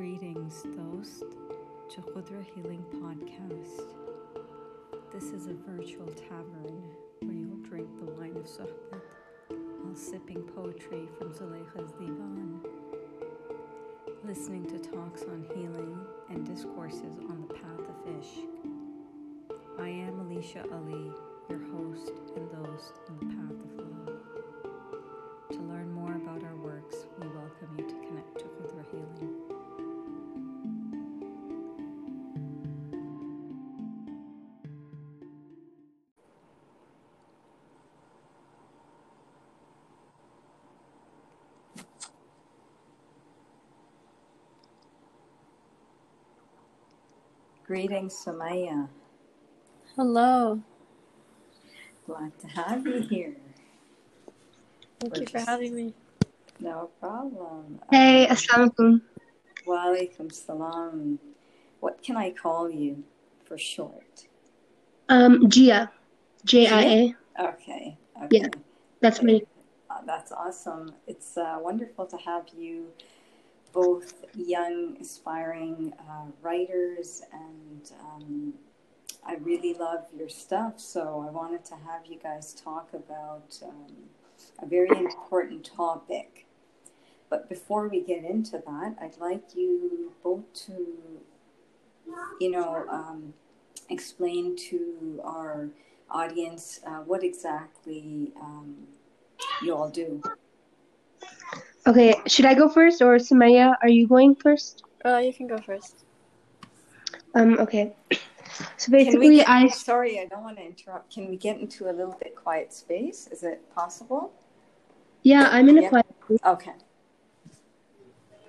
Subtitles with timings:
[0.00, 1.24] Greetings, Dost,
[1.90, 3.84] to Khudra Healing Podcast.
[5.12, 6.82] This is a virtual tavern
[7.20, 9.02] where you'll drink the wine of Sohbat
[9.82, 12.60] while sipping poetry from Zuleika's Divan,
[14.24, 15.98] listening to talks on healing
[16.30, 18.46] and discourses on the path of Ishq.
[19.78, 21.12] I am Alicia Ali,
[21.50, 23.89] your host and Dost on the path of love.
[47.74, 48.88] Greetings, Samaya.
[49.94, 50.60] Hello.
[52.04, 53.36] Glad to have you here.
[54.98, 55.94] Thank We're you for just- having me.
[56.58, 57.78] No problem.
[57.92, 59.00] Hey, Um, assalamu alaikum.
[59.68, 61.20] Walaikum salam.
[61.78, 63.04] What can I call you
[63.44, 64.26] for short?
[65.08, 65.90] Um, Jia,
[66.44, 67.14] J I A.
[67.50, 67.96] Okay.
[68.24, 68.36] okay.
[68.36, 68.48] Yeah,
[68.98, 69.46] That's me.
[69.88, 70.92] Uh, that's awesome.
[71.06, 72.90] It's uh, wonderful to have you,
[73.72, 78.54] both young, aspiring uh, writers, and um,
[79.24, 80.80] I really love your stuff.
[80.80, 83.94] So I wanted to have you guys talk about um,
[84.60, 86.46] a very important topic.
[87.28, 90.86] But before we get into that, I'd like you both to,
[92.40, 93.34] you know, um,
[93.88, 95.68] explain to our
[96.10, 98.74] audience uh, what exactly um,
[99.62, 100.20] you all do.
[101.86, 104.84] Okay, should I go first or Samaya, are you going first?
[105.04, 106.04] Uh, you can go first.
[107.34, 107.94] Um, okay.
[108.76, 111.14] So basically, get, I sorry, I don't want to interrupt.
[111.14, 113.28] Can we get into a little bit quiet space?
[113.28, 114.32] Is it possible?
[115.22, 115.88] yeah, I'm in a Yeah.
[115.88, 116.06] quiet.
[116.44, 116.72] Okay.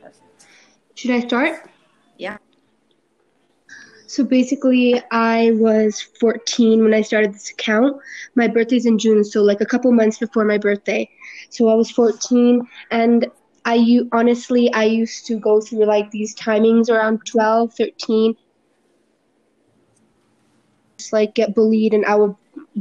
[0.02, 0.48] Perfect.
[0.96, 1.70] Should I start?
[2.18, 2.38] Yeah.
[4.08, 8.02] So basically, I was 14 when I started this account.
[8.36, 11.10] My birthday's in June, so like a couple months before my birthday.
[11.52, 13.28] So I was 14, and
[13.66, 18.36] I u- honestly I used to go through like these timings around 12, 13,
[20.98, 22.36] just like get bullied, and I would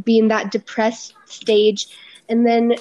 [0.04, 1.88] be in that depressed stage.
[2.28, 2.76] And then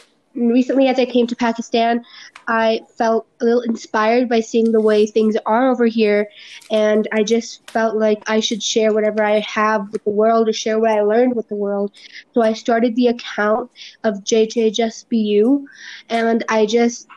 [0.47, 2.03] recently, as I came to Pakistan,
[2.47, 6.29] I felt a little inspired by seeing the way things are over here
[6.71, 10.53] and I just felt like I should share whatever I have with the world or
[10.53, 11.91] share what I learned with the world.
[12.33, 13.69] So I started the account
[14.03, 15.67] of JJ Just Be You,
[16.09, 17.07] and I just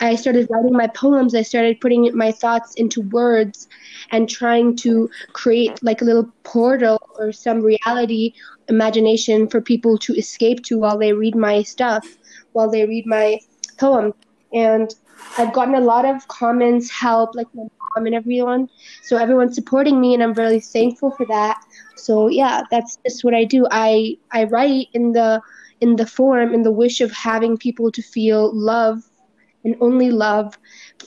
[0.00, 1.34] I started writing my poems.
[1.34, 3.68] I started putting my thoughts into words
[4.10, 8.34] and trying to create like a little portal or some reality
[8.68, 12.18] imagination for people to escape to while they read my stuff,
[12.54, 13.38] while they read my
[13.78, 14.14] poem.
[14.52, 14.94] And
[15.38, 18.68] I've gotten a lot of comments, help, like my mom and everyone.
[19.02, 21.60] So everyone's supporting me, and I'm really thankful for that.
[21.96, 23.66] So yeah, that's just what I do.
[23.70, 25.40] I I write in the
[25.80, 29.02] in the form in the wish of having people to feel love
[29.64, 30.58] and only love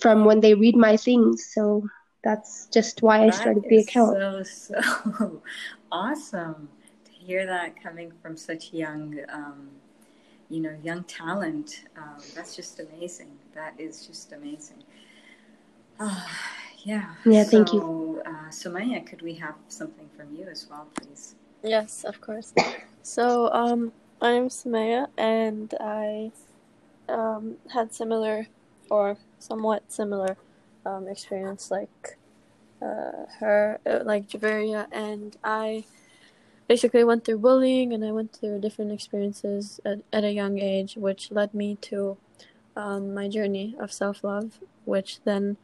[0.01, 1.45] from when they read my things.
[1.53, 1.87] So
[2.23, 4.17] that's just why I started the account.
[4.17, 5.41] So, so
[5.91, 6.69] awesome
[7.05, 9.69] to hear that coming from such young, um,
[10.49, 11.83] you know, young talent.
[11.97, 13.31] Um, that's just amazing.
[13.53, 14.83] That is just amazing.
[15.99, 16.29] Ah,
[16.83, 17.15] yeah.
[17.25, 17.79] Yeah, thank you.
[17.81, 21.35] So, uh, Sumaya, could we have something from you as well, please?
[21.63, 22.53] Yes, of course.
[23.03, 23.91] So, um,
[24.21, 26.31] I'm Samaya, and I
[27.09, 28.47] um, had similar
[28.89, 30.37] or somewhat similar
[30.85, 32.17] um, experience like
[32.81, 35.85] uh, her, uh, like Javeria, and I
[36.67, 40.95] basically went through bullying and I went through different experiences at, at a young age,
[40.95, 42.17] which led me to
[42.75, 45.57] um, my journey of self love, which then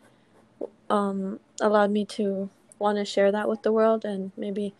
[0.89, 2.49] um, allowed me to
[2.79, 4.73] want to share that with the world and maybe,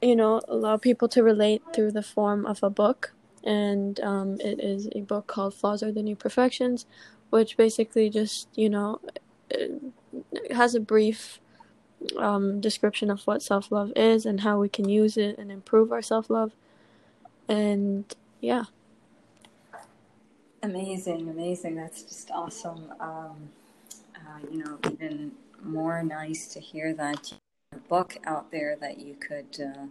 [0.00, 3.12] you know, allow people to relate through the form of a book.
[3.44, 6.86] And um, it is a book called Flaws Are the New Perfections,
[7.30, 9.00] which basically just, you know,
[10.50, 11.40] has a brief
[12.16, 15.92] um, description of what self love is and how we can use it and improve
[15.92, 16.52] our self love.
[17.48, 18.04] And
[18.40, 18.64] yeah.
[20.62, 21.76] Amazing, amazing.
[21.76, 22.92] That's just awesome.
[23.00, 23.50] Um,
[24.16, 27.32] uh, you know, even more nice to hear that
[27.88, 29.86] book out there that you could uh,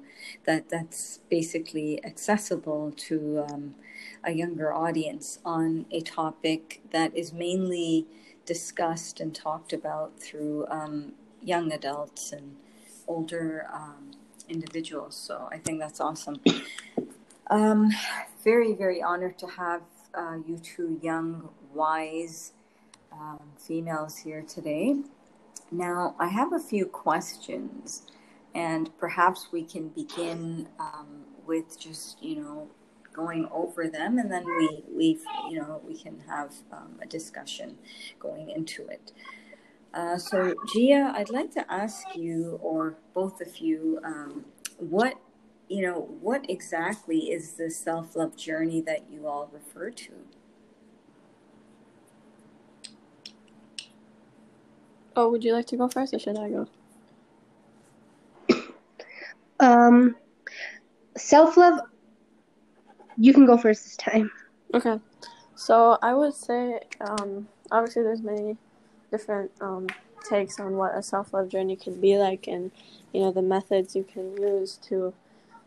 [0.46, 3.76] that that's basically accessible to um,
[4.24, 8.06] a younger audience on a topic that is mainly
[8.46, 12.56] discussed and talked about through um, young adults and
[13.08, 14.12] older um,
[14.50, 15.16] individuals.
[15.16, 16.40] So I think that's awesome.
[17.50, 17.92] Um,
[18.44, 19.82] very, very honored to have
[20.14, 22.54] uh, you two young, wise
[23.12, 24.96] um, females here today.
[25.72, 28.04] Now, I have a few questions,
[28.56, 32.68] and perhaps we can begin um, with just, you know,
[33.14, 35.20] going over them, and then we, we
[35.50, 37.78] you know, we can have um, a discussion
[38.20, 39.12] going into it.
[39.98, 44.46] Uh, so, Jia, I'd like to ask you, or both of you, um,
[44.78, 45.16] what
[45.70, 50.12] you know, what exactly is the self love journey that you all refer to?
[55.16, 56.68] Oh, would you like to go first, or should I go?
[59.60, 60.16] Um,
[61.18, 61.80] self love.
[63.18, 64.30] You can go first this time.
[64.76, 65.00] Okay,
[65.56, 68.58] so I would say, um, obviously, there's many
[69.12, 69.88] different um,
[70.28, 72.72] takes on what a self love journey can be like, and
[73.14, 75.14] you know the methods you can use to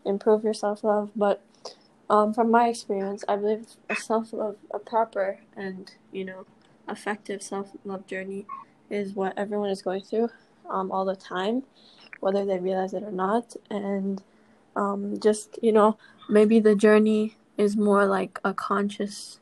[0.04, 1.10] improve your self love.
[1.16, 1.42] But
[2.08, 6.46] um, from my experience, I believe a self love, a proper and you know
[6.88, 8.46] effective self love journey
[8.90, 10.28] is what everyone is going through
[10.68, 11.62] um, all the time,
[12.20, 13.54] whether they realize it or not.
[13.70, 14.22] And
[14.76, 15.98] um, just, you know,
[16.28, 19.38] maybe the journey is more like a conscious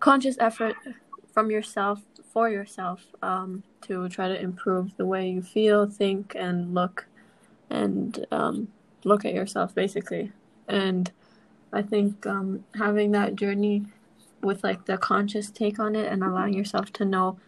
[0.00, 0.74] conscious effort
[1.32, 2.02] from yourself
[2.34, 7.06] for yourself um, to try to improve the way you feel, think, and look,
[7.70, 8.68] and um,
[9.04, 10.32] look at yourself basically.
[10.68, 11.10] And
[11.72, 13.86] I think um, having that journey
[14.42, 17.38] with like the conscious take on it and allowing yourself to know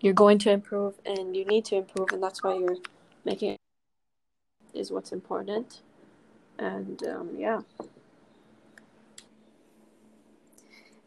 [0.00, 2.76] you're going to improve and you need to improve and that's why you're
[3.24, 3.58] making it
[4.74, 5.80] is what's important.
[6.58, 7.60] And um, yeah.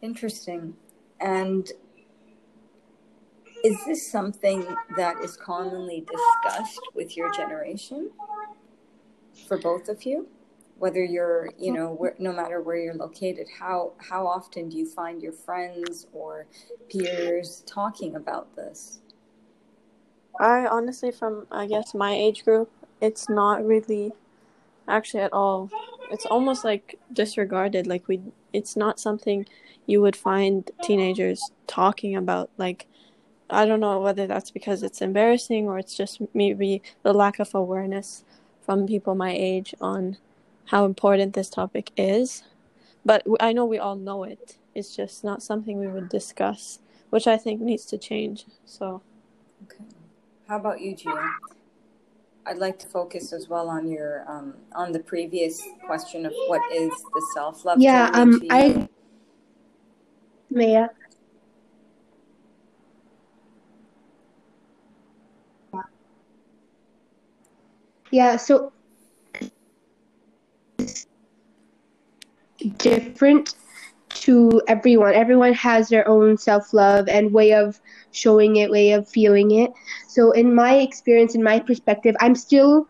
[0.02, 0.76] Interesting.
[1.20, 1.72] And
[3.66, 4.64] is this something
[4.96, 8.12] that is commonly discussed with your generation?
[9.48, 10.28] For both of you?
[10.78, 14.86] Whether you're you know where, no matter where you're located how how often do you
[14.86, 16.48] find your friends or
[16.92, 19.00] peers talking about this?
[20.40, 22.70] I honestly from i guess my age group
[23.00, 24.12] it's not really
[24.86, 25.70] actually at all
[26.12, 28.22] it's almost like disregarded like we
[28.52, 29.46] it's not something
[29.86, 32.86] you would find teenagers talking about like
[33.50, 37.54] i don't know whether that's because it's embarrassing or it's just maybe the lack of
[37.54, 38.24] awareness
[38.66, 40.18] from people my age on
[40.66, 42.44] how important this topic is.
[43.06, 44.58] But I know we all know it.
[44.74, 46.80] It's just not something we would discuss,
[47.12, 48.46] which I think needs to change.
[48.66, 49.02] So,
[49.66, 49.84] okay.
[50.48, 51.34] How about you, Jia?
[52.48, 56.62] I'd like to focus as well on your um, on the previous question of what
[56.72, 57.80] is the self love.
[57.80, 58.88] Yeah, um, I,
[60.50, 60.90] Maya.
[68.16, 68.72] Yeah, so
[72.78, 73.56] different
[74.10, 75.14] to everyone.
[75.14, 77.80] Everyone has their own self love and way of
[78.12, 79.72] showing it, way of feeling it.
[80.08, 82.88] So, in my experience, in my perspective, I'm still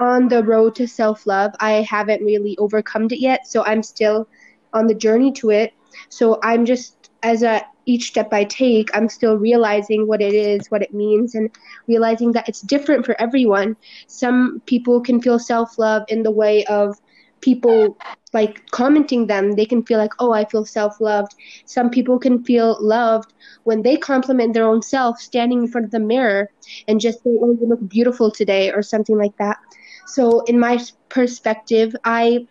[0.00, 1.52] on the road to self love.
[1.60, 4.28] I haven't really overcome it yet, so I'm still
[4.72, 5.72] on the journey to it.
[6.10, 6.95] So, I'm just,
[7.26, 11.34] as a each step I take, I'm still realizing what it is, what it means,
[11.34, 11.50] and
[11.88, 13.76] realizing that it's different for everyone.
[14.06, 16.96] Some people can feel self love in the way of
[17.40, 17.98] people
[18.32, 19.52] like commenting them.
[19.52, 21.32] They can feel like oh i feel self-loved.
[21.64, 23.32] Some people can feel loved
[23.64, 26.48] when they compliment their own self standing in front of the mirror
[26.88, 29.58] and just say oh you look beautiful today or something like that.
[30.06, 30.78] So in my
[31.08, 32.46] perspective i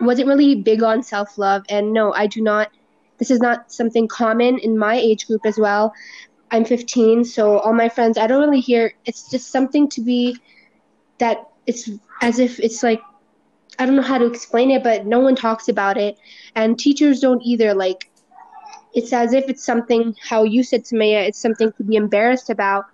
[0.00, 2.68] wasn't really big on self-love and no i do not
[3.18, 5.92] this is not something common in my age group as well
[6.50, 10.36] i'm 15 so all my friends i don't really hear it's just something to be
[11.18, 11.90] that it's
[12.20, 13.00] as if it's like
[13.78, 16.18] I don't know how to explain it, but no one talks about it,
[16.54, 17.74] and teachers don't either.
[17.74, 18.10] Like,
[18.94, 20.14] it's as if it's something.
[20.22, 22.84] How you said to Maya, it's something to be embarrassed about,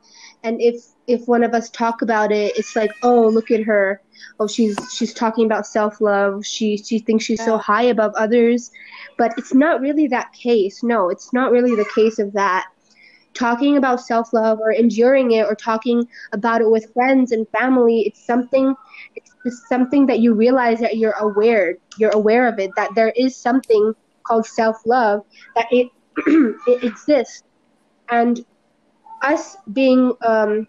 [0.42, 4.00] and if if one of us talk about it, it's like, oh, look at her.
[4.38, 6.46] Oh, she's she's talking about self love.
[6.46, 8.70] She she thinks she's so high above others,
[9.18, 10.82] but it's not really that case.
[10.82, 12.66] No, it's not really the case of that.
[13.34, 18.02] Talking about self love or enduring it or talking about it with friends and family,
[18.02, 18.74] it's something
[19.16, 23.12] it's just something that you realize that you're aware you're aware of it that there
[23.16, 25.24] is something called self-love
[25.56, 25.88] that it
[26.26, 27.42] it exists
[28.10, 28.44] and
[29.22, 30.66] us being um,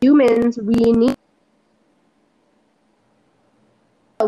[0.00, 1.16] humans we need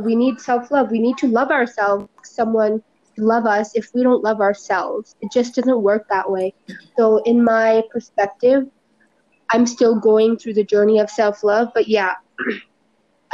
[0.03, 0.91] we need self-love.
[0.91, 2.83] We need to love ourselves someone
[3.17, 5.15] love us if we don't love ourselves.
[5.21, 6.53] It just doesn't work that way.
[6.97, 8.65] So in my perspective
[9.51, 12.15] I'm still going through the journey of self love, but yeah,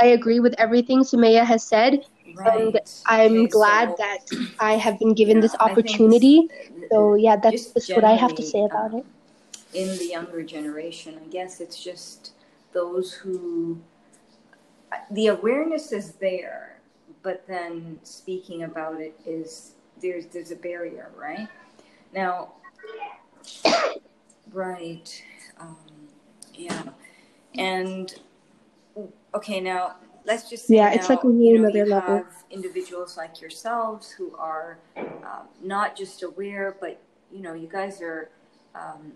[0.01, 2.05] I agree with everything Sumaya has said.
[2.35, 2.55] Right.
[2.55, 4.19] And I'm Okay, glad so, that
[4.59, 6.49] I have been given yeah, this opportunity.
[6.91, 9.07] So yeah, that's, what I have to say about um, it.
[9.75, 11.19] in the younger generation.
[11.23, 12.33] I guess it's just
[12.73, 13.81] those who
[15.11, 16.81] the awareness is there,
[17.23, 21.49] but then speaking about it is there's there's a barrier, right?
[22.13, 22.55] Now,
[24.53, 25.25] right,
[25.61, 25.77] um,
[26.55, 26.83] yeah,
[27.57, 28.15] and
[29.35, 32.17] okay, now let's just say Yeah, it's now, like a whole you know nother level.
[32.17, 37.01] have individuals like yourselves who are um, not just aware, but
[37.33, 38.31] you know you guys are
[38.75, 39.13] um,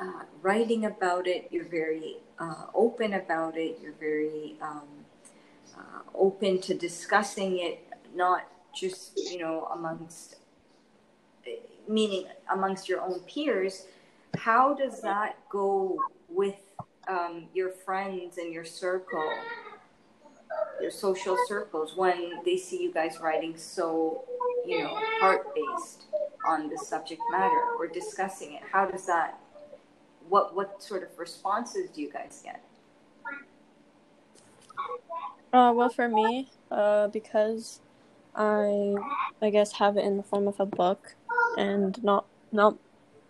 [0.00, 1.48] uh, writing about it.
[1.50, 3.78] You're very uh, open about it.
[3.82, 4.88] You're very um,
[5.76, 10.36] uh, open to discussing it, not just you know amongst
[11.88, 13.86] meaning amongst your own peers.
[14.36, 16.56] How does that go with
[17.08, 19.30] um, your friends and your circle,
[20.80, 24.24] your social circles, when they see you guys writing so,
[24.66, 26.04] you know, heart based
[26.46, 28.62] on the subject matter or discussing it?
[28.70, 29.38] How does that?
[30.28, 32.62] What what sort of responses do you guys get?
[35.52, 37.80] Uh, well, for me, uh, because
[38.34, 38.94] I,
[39.42, 41.14] I guess, have it in the form of a book,
[41.58, 42.76] and not not,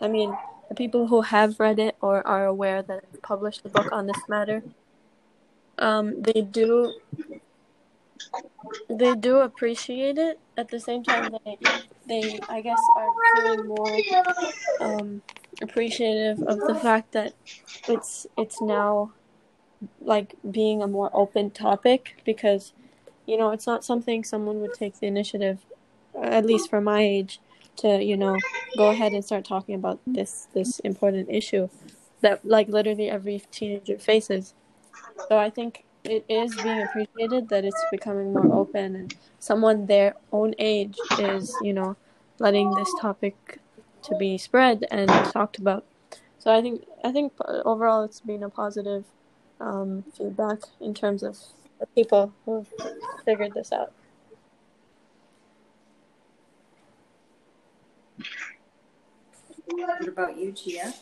[0.00, 0.36] I mean,
[0.72, 4.06] the people who have read it or are aware that I've published a book on
[4.06, 4.62] this matter,
[5.78, 6.94] um, they do,
[8.88, 10.38] they do appreciate it.
[10.56, 11.58] At the same time, they,
[12.08, 13.98] they, I guess, are feeling more,
[14.80, 15.22] um,
[15.60, 17.34] appreciative of the fact that
[17.86, 19.12] it's it's now
[20.00, 22.72] like being a more open topic because
[23.26, 25.58] you know it's not something someone would take the initiative
[26.20, 27.38] at least for my age
[27.76, 28.36] to you know
[28.76, 31.68] go ahead and start talking about this this important issue
[32.20, 34.54] that like literally every teenager faces
[35.28, 40.14] so i think it is being appreciated that it's becoming more open and someone their
[40.32, 41.96] own age is you know
[42.38, 43.58] letting this topic
[44.02, 45.84] to be spread and talked about
[46.38, 47.32] so i think i think
[47.64, 49.04] overall it's been a positive
[49.60, 51.38] um, feedback in terms of
[51.94, 52.68] people who've
[53.24, 53.92] figured this out.
[59.66, 60.94] What about you, Jia?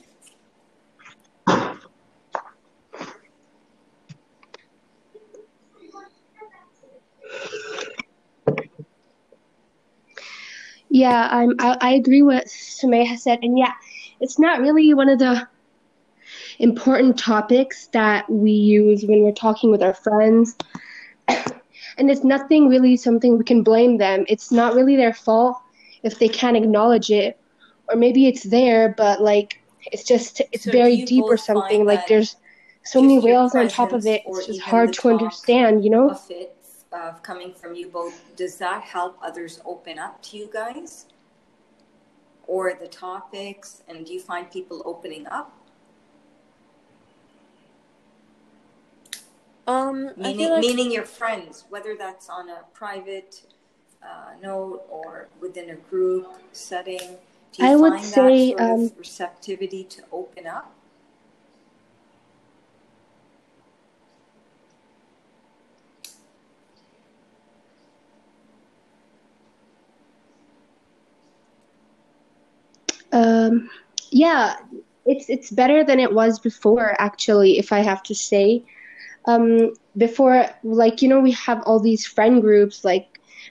[10.88, 13.38] Yeah, I'm, I, I agree with Sumaya has said.
[13.42, 13.72] And yeah,
[14.20, 15.48] it's not really one of the
[16.58, 20.56] important topics that we use when we're talking with our friends.
[21.28, 24.24] and it's nothing really something we can blame them.
[24.28, 25.58] It's not really their fault
[26.02, 27.39] if they can't acknowledge it.
[27.90, 29.60] Or maybe it's there, but like
[29.92, 31.84] it's just it's So do very deep or something.
[31.84, 32.36] Like there's
[32.84, 34.22] so many your rails on top of it.
[34.26, 36.10] It's just hard to understand, you know?
[36.10, 36.56] of it
[36.92, 41.06] of coming from you both, does that help others open up to you guys?
[42.46, 45.56] Or the topics, and do you find people opening up?
[49.68, 53.42] Um, Meaning, like meaning your friends, whether that's on a private
[54.02, 57.18] uh, note or within a group setting.
[57.52, 60.72] Do you I would say, um, of receptivity to open up?
[73.12, 73.68] Um,
[74.10, 74.56] yeah,
[75.06, 78.62] it's it's better than it was before, actually, if I have to say.
[79.26, 83.09] Um, before, like, you know, we have all these friend groups, like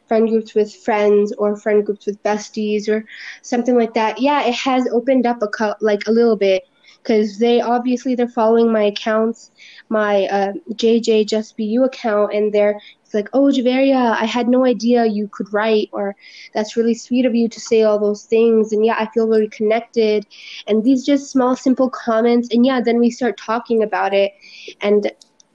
[0.09, 3.05] friend groups with friends or friend groups with besties or
[3.43, 4.19] something like that.
[4.21, 6.63] Yeah, it has opened up a co- like a little bit
[7.03, 9.51] because they obviously they're following my accounts,
[9.89, 14.47] my uh, JJ Just Be You account, and they're it's like, oh, Javeria, I had
[14.47, 16.15] no idea you could write, or
[16.53, 19.49] that's really sweet of you to say all those things, and yeah, I feel really
[19.49, 20.27] connected,
[20.67, 24.33] and these just small, simple comments, and yeah, then we start talking about it,
[24.81, 25.11] and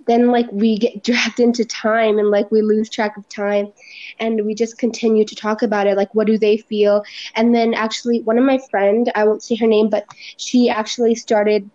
[0.06, 3.72] then like we get dragged into time and like we lose track of time
[4.18, 7.02] and we just continue to talk about it like what do they feel?
[7.34, 10.06] And then actually one of my friend i won't say her name but
[10.36, 11.70] she actually started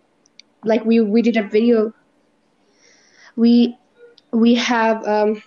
[0.64, 1.92] like we we did a video.
[3.36, 3.76] We
[4.32, 5.42] we have um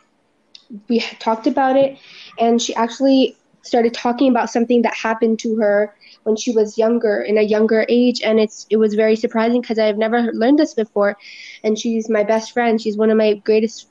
[0.89, 1.97] we talked about it
[2.39, 7.21] and she actually started talking about something that happened to her when she was younger
[7.21, 10.73] in a younger age and it's it was very surprising because i've never learned this
[10.73, 11.17] before.
[11.63, 12.81] And she's my best friend.
[12.81, 13.87] She's one of my greatest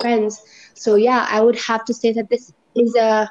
[0.00, 0.42] friends.
[0.74, 3.30] So yeah i would have to say that this is a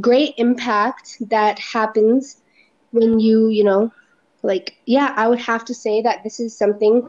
[0.00, 2.42] great impact that happens
[2.90, 3.92] when you you know
[4.42, 7.08] like yeah i would have to say that this is something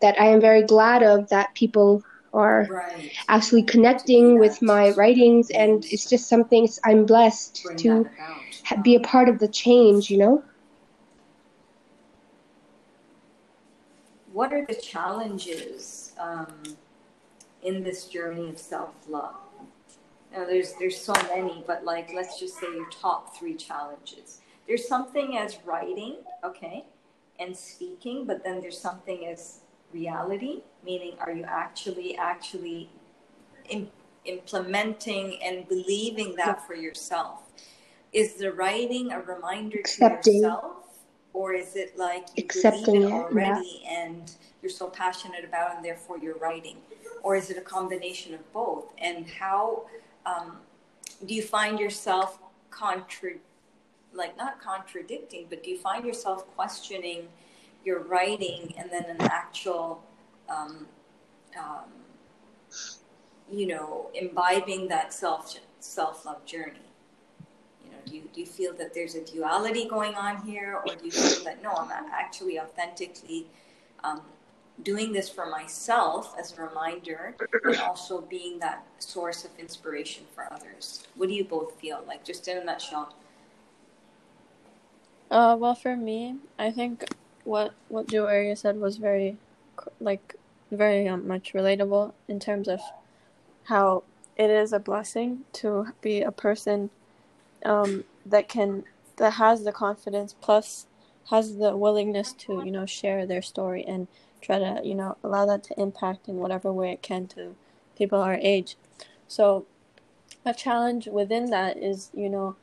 [0.00, 3.12] that i am very glad of that people or right.
[3.28, 8.10] actually connecting with my writings and it's just something i'm blessed Bring to
[8.64, 10.42] ha- be a part of the change you know
[14.38, 16.46] What are the challenges um,
[17.62, 19.34] in this journey of self love?
[20.32, 24.40] Now, there's there's so many, but like let's just say your top three challenges.
[24.68, 26.84] There's something as writing, okay,
[27.40, 29.60] and speaking, but then there's something as
[29.92, 32.88] reality, meaning are you actually actually
[33.68, 33.90] im-
[34.24, 37.40] implementing and believing that for yourself?
[38.12, 40.36] Is the writing a reminder to Accepting.
[40.36, 40.76] yourself,
[41.34, 45.84] or is it like you Accepting believe it already and you're so passionate about and
[45.84, 46.78] therefore you're writing,
[47.22, 48.86] or is it a combination of both?
[48.96, 49.82] And how
[50.24, 50.56] um,
[51.26, 52.38] do you find yourself
[52.70, 53.32] contra
[54.14, 57.28] like not contradicting, but do you find yourself questioning
[57.84, 60.02] your writing and then an actual,
[60.48, 60.86] um,
[61.58, 61.84] um,
[63.50, 66.88] you know, imbibing that self self love journey?
[67.84, 70.94] You know, do you, do you feel that there's a duality going on here, or
[70.94, 73.46] do you feel that no, I'm actually authentically
[74.04, 74.22] um,
[74.82, 80.52] doing this for myself as a reminder, and also being that source of inspiration for
[80.52, 81.06] others?
[81.16, 83.14] What do you both feel like, just in a nutshell?
[85.30, 87.04] Uh, well, for me, I think
[87.44, 89.36] what what Javeria said was very,
[90.00, 90.36] like,
[90.70, 92.80] very um, much relatable in terms of
[93.64, 94.02] how
[94.36, 96.90] it is a blessing to be a person
[97.64, 98.84] um, that can
[99.16, 100.86] that has the confidence plus
[101.30, 104.06] has the willingness to you know share their story and
[104.40, 107.54] try to you know allow that to impact in whatever way it can to
[107.96, 108.76] people our age.
[109.26, 109.66] So,
[110.44, 112.56] a challenge within that is you know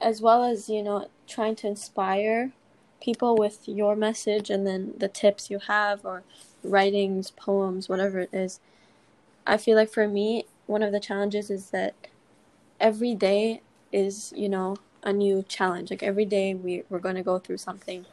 [0.00, 2.52] as well as you know trying to inspire
[3.00, 6.22] people with your message and then the tips you have or
[6.62, 8.60] writings poems whatever it is.
[9.46, 11.94] I feel like for me one of the challenges is that
[12.78, 15.90] every day is you know a new challenge.
[15.90, 18.04] Like every day we, we're going to go through something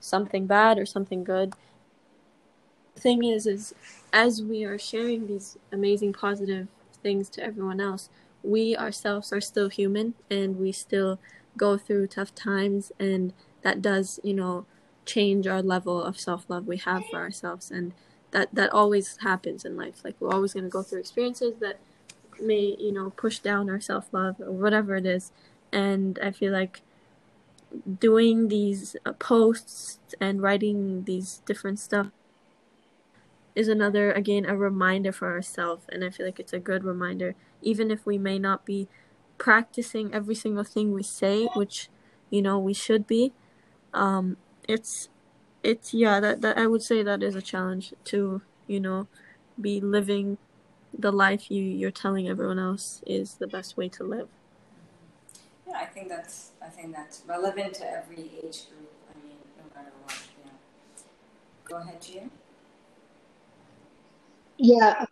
[0.00, 1.54] something bad or something good.
[2.96, 3.74] Thing is is
[4.12, 6.68] as we are sharing these amazing positive
[7.02, 8.08] things to everyone else
[8.46, 11.18] we ourselves are still human and we still
[11.56, 13.32] go through tough times and
[13.66, 14.64] that does you know
[15.04, 17.68] change our level of self-love we have for ourselves.
[17.68, 17.94] And
[18.30, 20.04] that that always happens in life.
[20.04, 21.80] Like we're always going to go through experiences that
[22.40, 25.32] may you know push down our self-love or whatever it is.
[25.72, 26.82] And i feel like
[27.98, 32.08] doing these uh, posts and writing these different stuff
[33.56, 37.34] is another again a reminder for ourselves and i feel like it's a good reminder.
[37.62, 38.86] Even if we may not be
[39.38, 41.88] practicing every single thing we say which
[42.30, 43.32] you know we should be
[43.96, 45.08] um it's
[45.64, 49.08] it's yeah that, that i would say that is a challenge to you know
[49.60, 50.38] be living
[50.98, 54.28] the life you you're telling everyone else is the best way to live
[55.66, 58.92] Yeah, I think that's I think that's relevant to every age group.
[59.10, 60.14] I mean, no matter what.
[60.44, 60.52] Yeah.
[61.64, 62.30] Go ahead, Jia.
[64.58, 65.06] yeah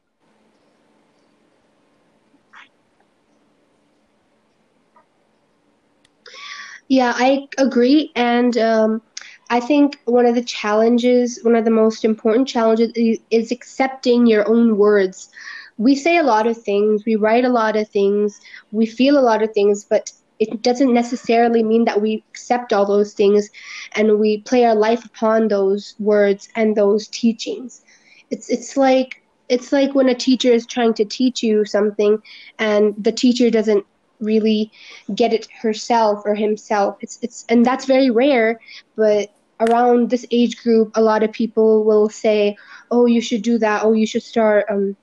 [6.89, 8.13] Yeah, I agree.
[8.15, 9.03] And um,
[9.51, 14.27] I think one of the challenges, one of the most important challenges is, is accepting
[14.27, 15.29] your own words.
[15.77, 19.23] We say a lot of things, we write a lot of things, we feel a
[19.23, 23.49] lot of things, but it doesn't necessarily mean that we accept all those things
[23.95, 27.83] and we play our life upon those words and those teachings.
[28.31, 32.19] It's it's like it's like when a teacher is trying to teach you something
[32.59, 33.85] and the teacher doesn't
[34.21, 34.71] really
[35.15, 36.97] get it herself or himself.
[37.01, 38.61] It's it's and that's very rare,
[38.97, 42.57] but around this age group a lot of people will say,
[42.91, 43.85] "Oh, you should do that.
[43.85, 44.97] Oh, you should start um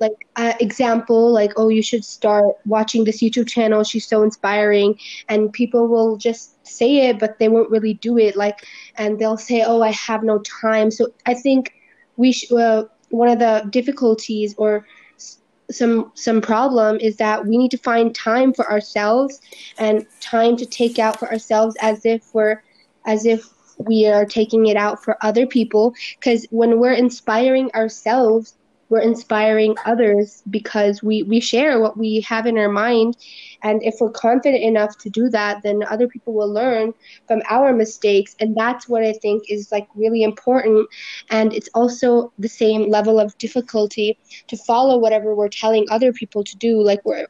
[0.00, 4.96] like uh, example like oh you should start watching this youtube channel she's so inspiring
[5.28, 8.58] and people will just say it but they won't really do it like
[8.96, 11.72] and they'll say oh i have no time so i think
[12.16, 14.86] we sh- uh, one of the difficulties or
[15.70, 19.40] some some problem is that we need to find time for ourselves
[19.78, 22.62] and time to take out for ourselves as if we're
[23.06, 25.94] as if we are taking it out for other people.
[26.18, 28.54] Because when we're inspiring ourselves
[28.88, 33.16] we're inspiring others because we we share what we have in our mind.
[33.62, 36.94] And if we're confident enough to do that then other people will learn
[37.26, 38.36] from our mistakes.
[38.40, 40.88] And that's what i think is like really important.
[41.30, 46.44] And it's also the same level of difficulty to follow whatever we're telling other people
[46.44, 46.82] to do.
[46.82, 47.26] Like we're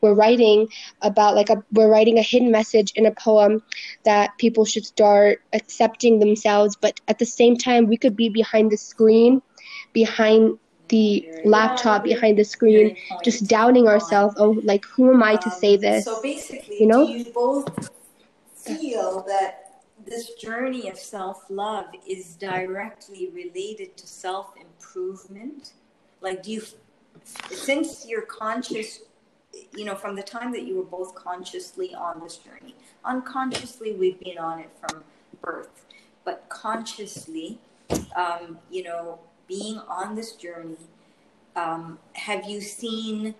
[0.00, 0.68] we're writing
[1.02, 3.62] about like a we're writing a hidden message in a poem
[4.04, 6.76] that people should start accepting themselves.
[6.76, 9.42] But at the same time we could be behind the screen
[9.92, 10.58] behind
[10.88, 15.74] the laptop behind the screen just doubting ourselves oh like who am i to say
[15.74, 16.04] um, this?
[16.04, 17.06] So basically you know?
[17.06, 17.90] do you both
[18.54, 25.72] feel that this journey of self-love is directly related to self-improvement?
[26.20, 26.62] Like do you
[27.50, 29.00] since you're conscious
[29.76, 32.74] you know from the time that you were both consciously on this journey
[33.04, 35.02] unconsciously we've been on it from
[35.42, 35.84] birth
[36.24, 37.58] but consciously
[38.16, 40.76] um, you know being on this journey,
[41.56, 43.34] um, have you seen,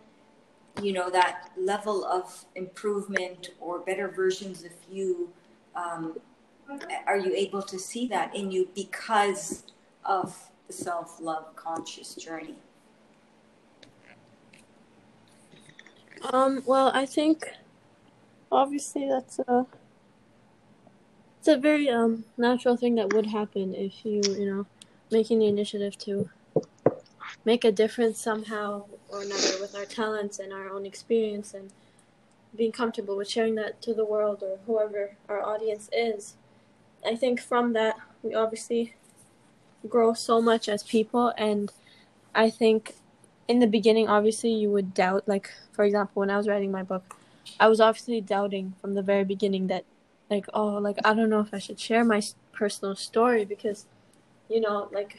[0.83, 5.31] you know, that level of improvement or better versions of you?
[5.77, 6.19] Um,
[7.07, 9.65] are you able to see that in you because
[10.05, 12.57] of the self love conscious journey?
[16.33, 17.49] Um, well, I think
[18.51, 19.67] obviously that's a
[21.39, 24.67] it's a very um natural thing that would happen if you you know
[25.11, 26.31] making the initiative to
[27.45, 31.71] make a difference somehow or another with our talents and our own experience and
[32.57, 36.37] being comfortable with sharing that to the world or whoever our audience is.
[37.07, 38.95] I think from that, we obviously
[39.89, 41.33] grow so much as people.
[41.37, 41.73] And
[42.35, 42.95] I think
[43.47, 46.83] in the beginning, obviously, you would doubt, like, for example, when I was writing my
[46.83, 47.17] book,
[47.61, 49.85] I was obviously doubting from the very beginning that,
[50.31, 52.21] like, oh, like, I don't know if I should share my
[52.53, 53.87] personal story because
[54.49, 55.19] you know, like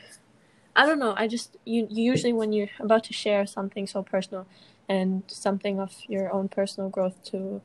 [0.75, 1.13] I don't know.
[1.17, 4.47] I just you, you usually when you're about to share something so personal
[4.87, 7.61] and something of your own personal growth to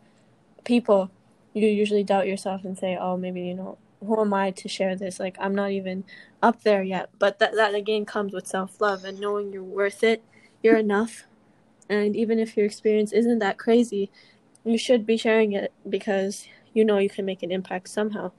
[0.64, 1.10] people,
[1.52, 4.96] you usually doubt yourself and say, "Oh, maybe you know, who am I to share
[4.96, 5.20] this?
[5.20, 6.04] Like I'm not even
[6.42, 10.22] up there yet." But that that again comes with self-love and knowing you're worth it.
[10.62, 11.24] You're enough.
[11.88, 14.10] And even if your experience isn't that crazy,
[14.64, 18.32] you should be sharing it because you know you can make an impact somehow.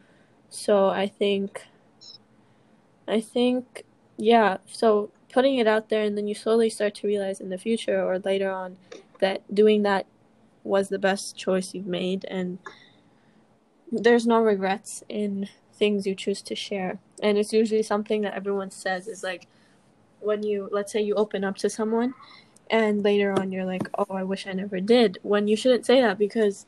[0.50, 1.64] So I think
[3.08, 3.84] I think,
[4.18, 7.58] yeah, so putting it out there and then you slowly start to realize in the
[7.58, 8.78] future or later on
[9.20, 10.06] that doing that
[10.63, 12.58] was the best choice you've made and
[13.91, 17.00] there's no regrets in things you choose to share.
[17.22, 19.48] And it's usually something that everyone says is like
[20.22, 22.13] when you, let's say you open up to someone
[22.72, 25.20] and later on you're like, oh, I wish I never did.
[25.22, 26.65] When you shouldn't say that because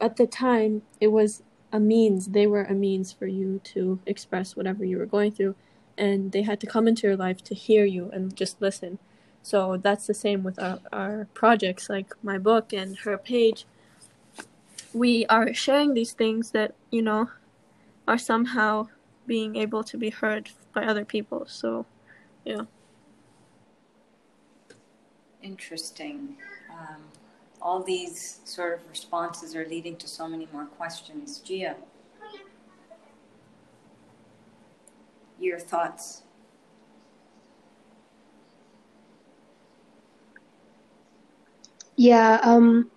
[0.00, 4.54] at the time it was a means, they were a means for you to express
[4.54, 5.56] whatever you were going through
[5.96, 8.98] and they had to come into your life to hear you and just listen.
[9.42, 13.66] So that's the same with our, our projects, like my book and her page.
[14.92, 17.30] We are sharing these things that, you know,
[18.08, 18.88] are somehow
[19.26, 21.46] being able to be heard by other people.
[21.46, 21.86] So,
[22.44, 22.62] yeah.
[25.42, 26.36] Interesting.
[26.70, 27.02] Um,
[27.60, 31.40] all these sort of responses are leading to so many more questions.
[31.44, 31.76] Jia.
[35.44, 36.22] Your thoughts?
[41.96, 42.90] Yeah, um,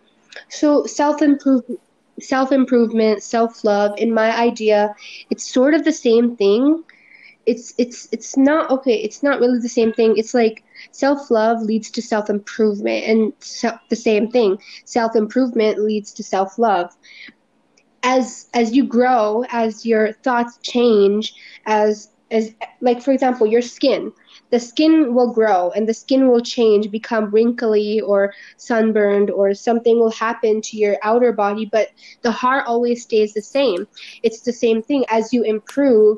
[0.50, 1.80] so self improvement,
[2.20, 3.98] self improvement, self love.
[3.98, 4.96] In my idea,
[5.30, 6.84] it's sort of the same thing.
[7.46, 8.96] It's it's it's not okay.
[8.96, 10.18] It's not really the same thing.
[10.18, 14.58] It's like self love leads to self improvement, and so, the same thing.
[14.86, 16.96] Self improvement leads to self love.
[18.04, 21.34] As as you grow, as your thoughts change,
[21.66, 24.12] as as like for example your skin.
[24.50, 30.00] The skin will grow and the skin will change become wrinkly or sunburned or something
[30.00, 31.90] will happen to your outer body but
[32.22, 33.88] the heart always stays the same.
[34.24, 36.18] It's the same thing as you improve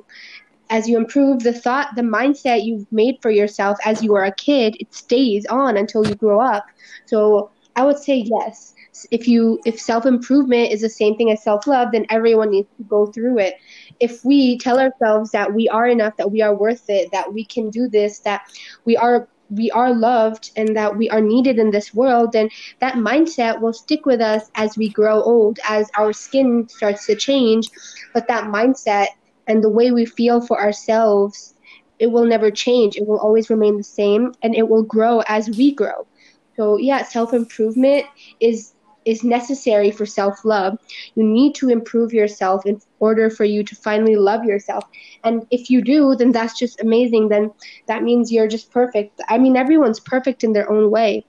[0.69, 4.33] as you improve the thought the mindset you've made for yourself as you are a
[4.33, 6.65] kid it stays on until you grow up.
[7.05, 8.73] So i would say yes
[9.11, 12.67] if you if self improvement is the same thing as self love then everyone needs
[12.77, 13.55] to go through it
[13.99, 17.45] if we tell ourselves that we are enough, that we are worth it, that we
[17.45, 18.41] can do this, that
[18.85, 22.49] we are we are loved and that we are needed in this world, then
[22.79, 27.15] that mindset will stick with us as we grow old, as our skin starts to
[27.15, 27.69] change.
[28.13, 29.07] But that mindset
[29.47, 31.55] and the way we feel for ourselves,
[31.99, 32.95] it will never change.
[32.95, 36.07] It will always remain the same and it will grow as we grow.
[36.55, 38.05] So, yeah, self improvement
[38.39, 38.73] is
[39.09, 40.77] is necessary for self love.
[41.15, 44.83] You need to improve yourself in order for you to finally love yourself.
[45.23, 47.29] And if you do, then that's just amazing.
[47.29, 47.51] Then
[47.87, 49.19] that means you're just perfect.
[49.27, 51.25] I mean, everyone's perfect in their own way.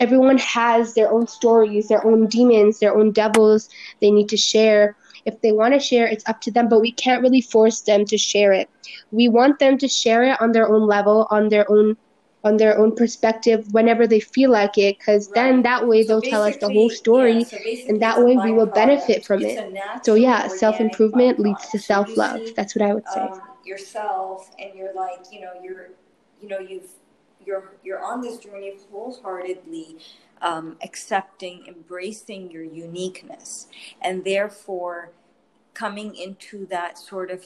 [0.00, 3.68] Everyone has their own stories, their own demons, their own devils
[4.00, 4.96] they need to share.
[5.26, 8.06] If they want to share, it's up to them, but we can't really force them
[8.06, 8.68] to share it.
[9.12, 11.96] We want them to share it on their own level, on their own
[12.44, 15.34] on their own perspective whenever they feel like it because right.
[15.34, 17.56] then that way they'll tell us the whole story yeah, so
[17.88, 19.78] and that way we will benefit from it.
[20.02, 22.40] so yeah self-improvement leads to self-love.
[22.56, 23.20] that's what i would say.
[23.20, 25.90] um, yourself and you're like you know you're
[26.40, 26.90] you know you've
[27.44, 29.96] you're you're on this journey of wholeheartedly
[30.42, 33.68] um, accepting, embracing your uniqueness,
[34.02, 35.12] and therefore
[35.72, 37.44] coming into that sort of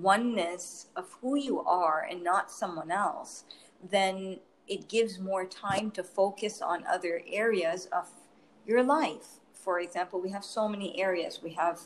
[0.00, 3.44] oneness of who you are and not someone else,
[3.90, 8.08] then it gives more time to focus on other areas of
[8.66, 9.40] your life.
[9.52, 11.40] For example, we have so many areas.
[11.42, 11.80] We have,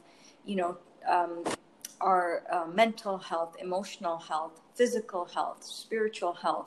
[0.44, 0.78] you know,
[1.08, 1.44] um,
[2.00, 6.66] our uh, mental health, emotional health, physical health, spiritual health,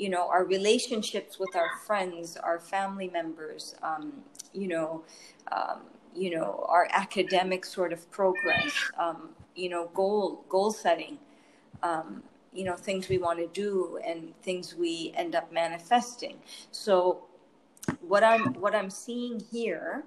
[0.00, 4.12] you know our relationships with our friends our family members um,
[4.54, 5.04] you know
[5.52, 5.82] um,
[6.16, 11.18] you know our academic sort of progress um, you know goal goal setting
[11.82, 16.38] um, you know things we want to do and things we end up manifesting
[16.70, 17.24] so
[18.00, 20.04] what i'm what i'm seeing here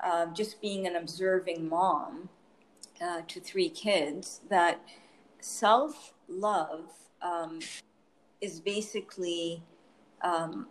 [0.00, 2.28] uh, just being an observing mom
[3.02, 4.80] uh, to three kids that
[5.40, 6.90] self love
[7.22, 7.58] um,
[8.40, 9.62] is basically
[10.22, 10.66] um,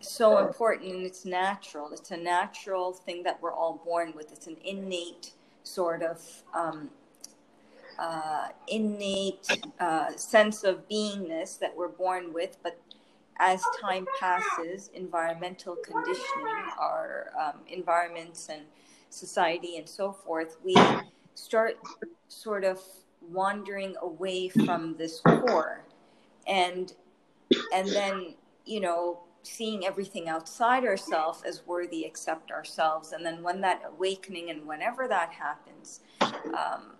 [0.00, 1.92] so important and it's natural.
[1.92, 4.32] It's a natural thing that we're all born with.
[4.32, 6.20] It's an innate sort of
[6.54, 6.90] um,
[8.00, 9.46] uh, innate
[9.78, 12.80] uh, sense of beingness that we're born with, but
[13.38, 18.62] as time passes, environmental conditioning, our um, environments and
[19.10, 20.74] society and so forth, we
[21.34, 21.78] start
[22.28, 22.80] sort of
[23.30, 25.84] wandering away from this core.
[26.46, 26.92] And
[27.72, 28.34] and then
[28.64, 33.12] you know seeing everything outside ourselves as worthy except ourselves.
[33.12, 36.92] And then when that awakening and whenever that happens um,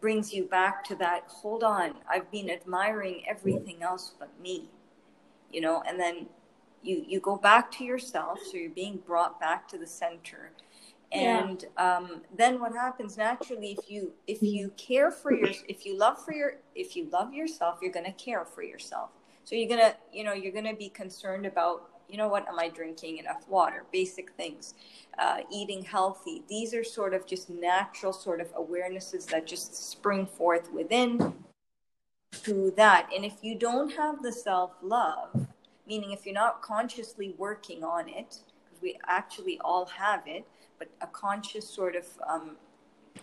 [0.00, 4.68] brings you back to that hold on i've been admiring everything else but me
[5.50, 5.82] you know?
[5.86, 6.26] And then
[6.82, 10.52] you you go back to yourself so you're being brought back to the center.
[11.12, 11.96] And yeah.
[11.96, 16.22] um, then what happens naturally if you if you care for your if you love
[16.24, 19.10] for your if you love yourself you're going to care for yourself.
[19.44, 22.48] So you're going to you know you're going to be concerned about you know what
[22.48, 23.84] am i drinking enough water?
[23.92, 24.74] Basic things
[25.18, 26.42] uh, eating healthy.
[26.48, 31.34] These are sort of just natural sort of awarenesses that just spring forth within
[32.44, 33.08] to that.
[33.14, 35.46] And if you don't have the self love
[35.86, 40.44] meaning if you're not consciously working on it because we actually all have it
[40.78, 42.56] but a conscious sort of, um,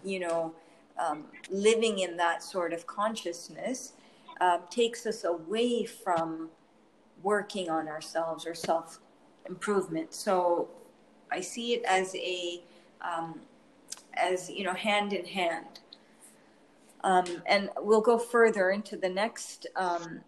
[0.04, 0.54] you know,
[0.98, 3.94] um, living in that sort of consciousness
[4.42, 6.50] uh, takes us away from
[7.24, 9.00] working on ourselves or self
[9.48, 10.14] improvement.
[10.14, 10.70] So
[11.32, 12.62] I see it as a,
[13.02, 13.40] um,
[14.14, 15.80] as you know, hand in hand.
[17.04, 20.22] Um, and we'll go further into the next um,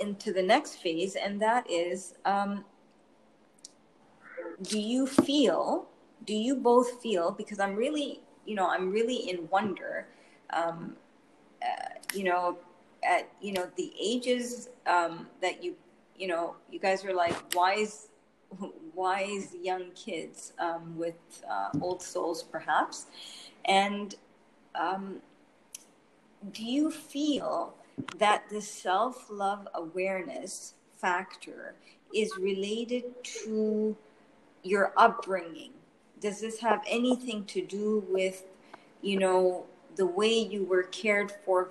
[0.00, 2.64] into the next phase, and that is, um,
[4.62, 5.86] do you feel
[6.24, 10.06] do you both feel because i'm really you know i'm really in wonder
[10.50, 10.96] um,
[11.62, 12.56] uh, you know
[13.04, 15.74] at you know the ages um, that you
[16.18, 18.08] you know you guys are like wise
[18.94, 23.06] wise young kids um, with uh, old souls perhaps?
[23.64, 24.14] And
[24.74, 25.16] um,
[26.52, 27.74] do you feel
[28.18, 31.74] that the self-love awareness factor
[32.14, 33.96] is related to
[34.62, 35.72] your upbringing?
[36.20, 38.44] Does this have anything to do with
[39.02, 41.68] you know the way you were cared for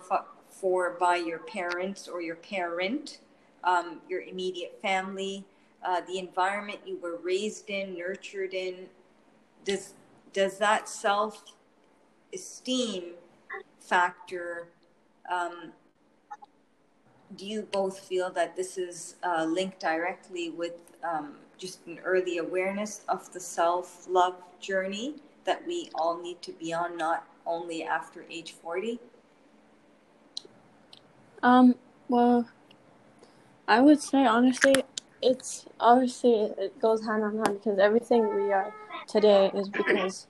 [0.49, 3.19] for by your parents or your parent
[3.65, 5.45] um, your immediate family
[5.83, 8.87] uh, the environment you were raised in nurtured in
[9.63, 9.93] does
[10.33, 11.43] does that self
[12.33, 13.13] esteem
[13.79, 14.67] factor
[15.31, 15.71] um,
[17.35, 20.73] do you both feel that this is uh, linked directly with
[21.03, 26.51] um, just an early awareness of the self love journey that we all need to
[26.53, 28.99] be on, not only after age 40?
[31.43, 31.75] Um,
[32.09, 32.47] well,
[33.67, 34.75] I would say honestly,
[35.21, 38.71] it's obviously it goes hand on hand because everything we are
[39.07, 40.27] today is because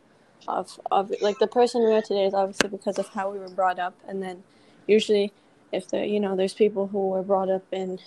[0.47, 3.49] of, of like the person we are today is obviously because of how we were
[3.49, 4.43] brought up, and then
[4.87, 5.33] usually
[5.73, 7.99] if the you know there's people who were brought up in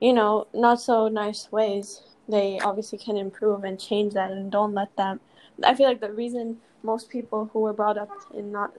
[0.00, 4.74] you know not so nice ways they obviously can improve and change that and don't
[4.74, 5.18] let them.
[5.64, 8.72] I feel like the reason most people who were brought up in not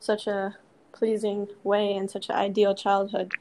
[0.00, 0.56] such a
[0.92, 3.32] pleasing way and such an ideal childhood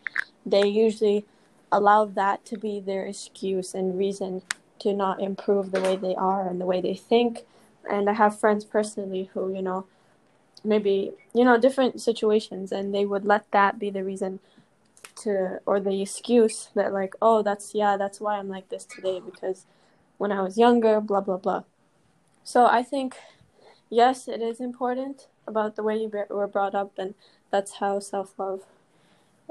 [0.45, 1.25] they usually
[1.71, 4.41] allow that to be their excuse and reason
[4.79, 7.45] to not improve the way they are and the way they think.
[7.89, 9.85] And i have friends personally who you know
[10.63, 14.39] maybe you know different situations and they would let that be the reason
[15.15, 19.19] to or the excuse that like oh that's yeah that's why i'm like this today
[19.19, 19.65] because
[20.17, 21.63] when i was younger blah blah blah.
[22.43, 23.15] So i think
[23.89, 27.15] yes it is important about the way you were brought up and
[27.49, 28.63] that's how self-love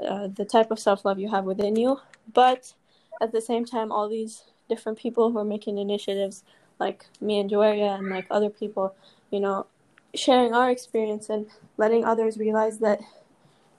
[0.07, 1.99] uh, the type of self love you have within you.
[2.33, 2.73] But
[3.21, 6.43] at the same time, all these different people who are making initiatives,
[6.79, 8.95] like me and Javeria, and like other people,
[9.31, 9.67] you know,
[10.15, 12.99] sharing our experience and letting others realize that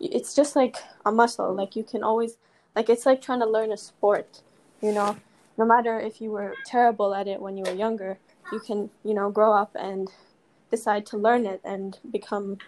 [0.01, 1.55] it's just like a muscle.
[1.55, 2.37] Like you can always,
[2.77, 4.43] like it's like trying to learn a sport,
[4.81, 5.17] you know.
[5.59, 8.19] No matter if you were terrible at it when you were younger,
[8.53, 10.11] you can, you know, grow up and
[10.71, 12.59] decide to learn it and become,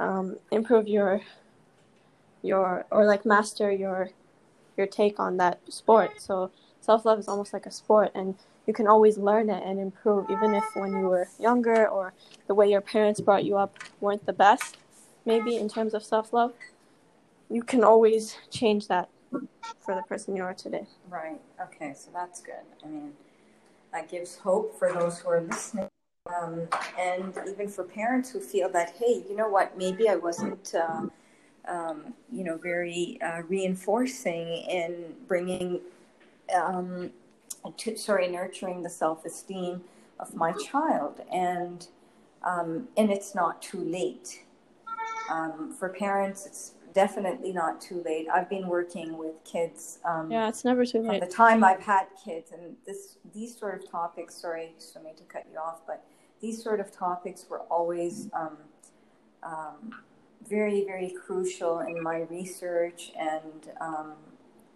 [0.00, 1.20] um, improve your,
[2.42, 4.10] your or like master your,
[4.76, 6.20] your take on that sport.
[6.20, 8.34] So self love is almost like a sport, and
[8.66, 12.12] you can always learn it and improve, even if when you were younger or
[12.46, 14.76] the way your parents brought you up weren't the best,
[15.24, 16.52] maybe in terms of self love
[17.50, 19.08] you can always change that
[19.80, 20.86] for the person you are today.
[21.08, 21.40] Right.
[21.60, 21.94] Okay.
[21.94, 22.54] So that's good.
[22.84, 23.12] I mean,
[23.92, 25.88] that gives hope for those who are listening.
[26.26, 30.74] Um, and even for parents who feel that, hey, you know what, maybe I wasn't,
[30.74, 31.06] uh,
[31.68, 35.80] um, you know, very uh, reinforcing in bringing,
[36.54, 37.10] um,
[37.76, 39.82] to, sorry, nurturing the self esteem
[40.18, 41.20] of my child.
[41.32, 41.86] And,
[42.42, 44.44] um, and it's not too late.
[45.30, 48.26] Um, for parents, it's definitely not too late.
[48.32, 49.98] I've been working with kids.
[50.04, 51.20] Um, yeah, it's never too late.
[51.20, 54.34] From the time I've had kids, and this these sort of topics.
[54.34, 56.02] Sorry, for me to cut you off, but
[56.40, 58.56] these sort of topics were always um,
[59.42, 59.94] um,
[60.46, 64.12] very, very crucial in my research and um,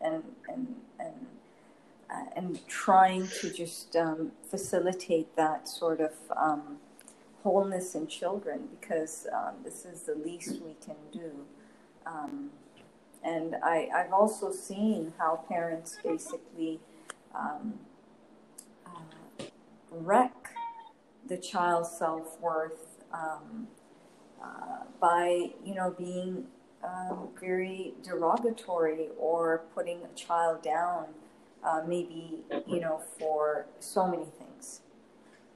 [0.00, 1.26] and and and.
[2.10, 6.76] Uh, and trying to just um, facilitate that sort of um,
[7.42, 9.26] wholeness in children because
[9.64, 11.32] this is the least we can do.
[12.06, 12.50] Um,
[13.24, 16.80] and I, I've also seen how parents basically
[17.34, 17.74] um,
[18.84, 19.44] uh,
[19.90, 20.50] wreck
[21.26, 23.68] the child's self worth um,
[25.00, 26.46] by, you know, being
[26.84, 31.06] um, very derogatory or putting a child down,
[31.64, 34.80] uh, maybe, you know, for so many things.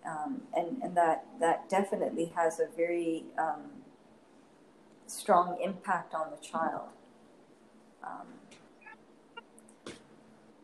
[0.05, 3.83] Um, and and that, that definitely has a very um,
[5.07, 6.89] strong impact on the child.
[8.05, 8.27] Um,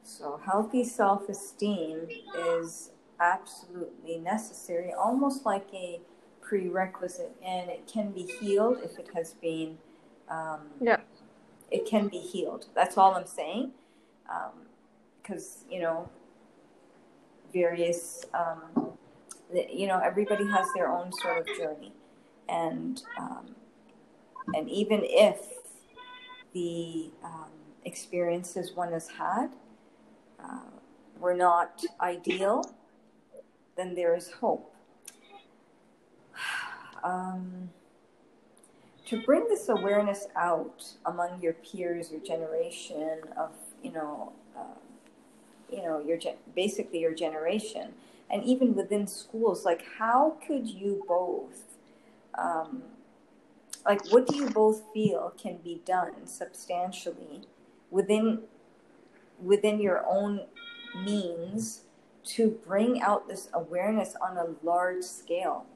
[0.05, 2.07] so, healthy self esteem
[2.57, 6.01] is absolutely necessary, almost like a
[6.53, 9.79] prerequisite, and it can be healed if it has been.
[10.29, 10.99] Um, yeah.
[11.71, 12.67] It can be healed.
[12.75, 13.71] That's all I'm saying.
[15.23, 16.11] Because, um, you know,
[17.55, 18.93] various, um,
[19.51, 21.95] you know, everybody has their own sort of journey.
[22.51, 23.55] And um,
[24.55, 25.39] and even if
[26.53, 27.49] the um,
[27.87, 29.49] experiences one has had
[30.39, 30.69] uh,
[31.19, 32.63] were not ideal,
[33.75, 34.72] then there is hope.
[37.03, 37.71] Um,
[39.07, 43.51] to bring this awareness out among your peers, your generation of,
[43.83, 44.79] you know, uh,
[45.71, 46.19] you know, your
[46.55, 47.95] basically your generation,
[48.31, 51.73] and even within schools, like how could you both
[52.39, 52.83] um,
[53.85, 57.43] like what do you both feel can be done substantially
[57.91, 58.41] within
[59.43, 60.41] within your own
[61.05, 61.83] means
[62.25, 65.67] to bring out this awareness on a large scale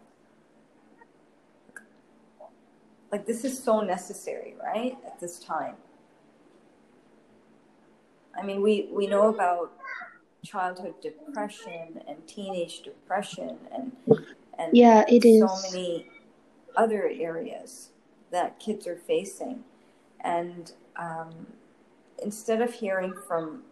[3.17, 5.75] like this is so necessary right at this time
[8.39, 9.73] i mean we we know about
[10.45, 13.93] childhood depression and teenage depression and
[14.59, 15.73] and yeah it so is.
[15.73, 16.07] many
[16.77, 17.91] other areas
[18.31, 19.65] that kids are facing.
[20.21, 21.31] And um,
[22.23, 23.63] instead of hearing from,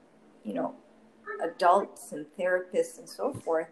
[0.45, 0.75] you know,
[1.43, 3.69] adults and therapists and so forth,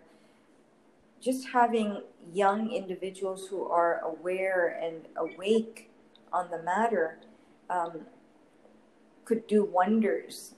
[1.22, 5.90] just having young individuals who are aware and awake
[6.32, 7.18] on the matter
[7.70, 8.00] um,
[9.24, 10.54] could do wonders,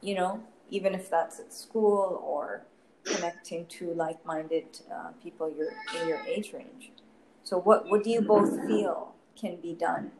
[0.00, 2.62] you know, even if that's at school or
[3.04, 5.68] connecting to like minded uh, people your,
[6.00, 6.92] in your age range.
[7.44, 10.12] So, what, what do you both feel can be done?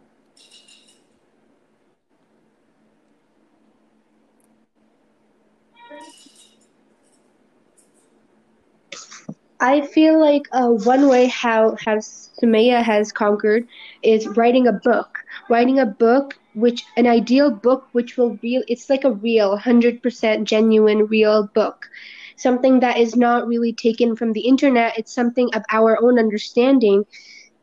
[9.62, 13.66] I feel like uh, one way how how Sumaya has conquered
[14.02, 15.18] is writing a book.
[15.48, 18.62] Writing a book, which an ideal book, which will real.
[18.68, 21.88] It's like a real, hundred percent genuine, real book
[22.36, 24.98] something that is not really taken from the internet.
[24.98, 27.04] It's something of our own understanding.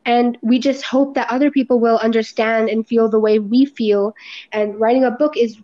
[0.06, 4.14] And we just hope that other people will understand and feel the way we feel.
[4.52, 5.58] And writing a book is,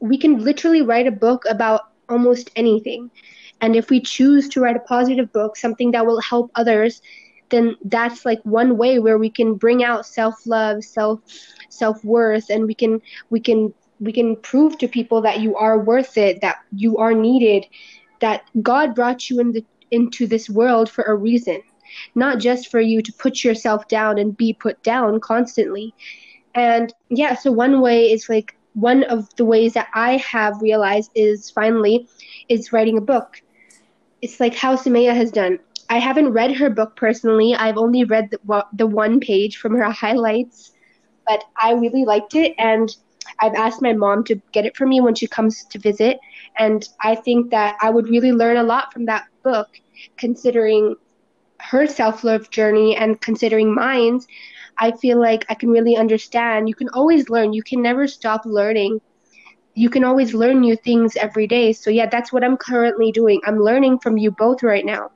[0.00, 3.10] we can literally write a book about almost anything.
[3.60, 7.00] And if we choose to write a positive book, something that will help others,
[7.50, 11.20] then that's like one way where we can bring out self-love self
[11.68, 13.00] self-worth and we can
[13.30, 17.12] we can we can prove to people that you are worth it that you are
[17.12, 17.66] needed
[18.20, 21.60] that god brought you in the into this world for a reason
[22.14, 25.94] not just for you to put yourself down and be put down constantly.
[26.54, 31.10] And yeah so one way is like one of the ways that i have realized
[31.14, 32.08] is finally
[32.48, 33.40] is writing a book
[34.22, 35.58] it's like how Sumaya has done
[35.90, 37.54] I haven't read her book personally.
[37.54, 40.72] I've only read the, the one page from her highlights,
[41.26, 42.94] but I really liked it, and
[43.40, 46.18] I've asked my mom to get it for me when she comes to visit.
[46.58, 49.68] And I think that I would really learn a lot from that book,
[50.16, 50.96] considering
[51.60, 54.26] her self love journey and considering mine's.
[54.78, 56.68] I feel like I can really understand.
[56.68, 59.00] You can always learn, you can never stop learning.
[59.74, 61.72] You can always learn new things every day.
[61.72, 63.40] So, yeah, that's what I'm currently doing.
[63.44, 65.10] I'm learning from you both right now.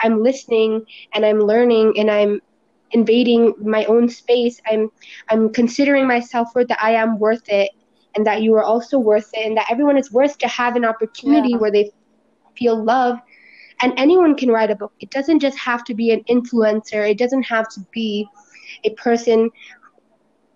[0.00, 0.84] I'm listening
[1.14, 2.40] and I'm learning and I'm
[2.92, 4.60] invading my own space.
[4.66, 4.90] I'm
[5.28, 7.70] I'm considering myself worth that I am worth it
[8.14, 10.84] and that you are also worth it and that everyone is worth to have an
[10.84, 11.56] opportunity yeah.
[11.58, 11.90] where they
[12.56, 13.18] feel love
[13.82, 14.92] and anyone can write a book.
[15.00, 17.08] It doesn't just have to be an influencer.
[17.08, 18.26] It doesn't have to be
[18.84, 19.50] a person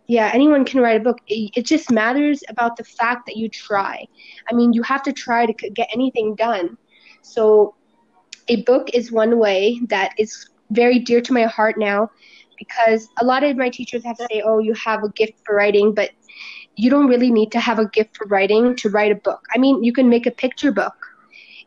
[0.07, 1.19] yeah, anyone can write a book.
[1.29, 4.07] It, it just matters about the fact that you try.
[4.51, 6.77] I mean, you have to try to get anything done.
[7.23, 7.75] So
[8.49, 12.11] a book is one way that is very dear to my heart now
[12.59, 15.57] because a lot of my teachers have to say, oh, you have a gift for
[15.57, 16.11] writing, but
[16.77, 19.41] you don't really need to have a gift for writing to write a book.
[19.55, 20.95] I mean, you can make a picture book.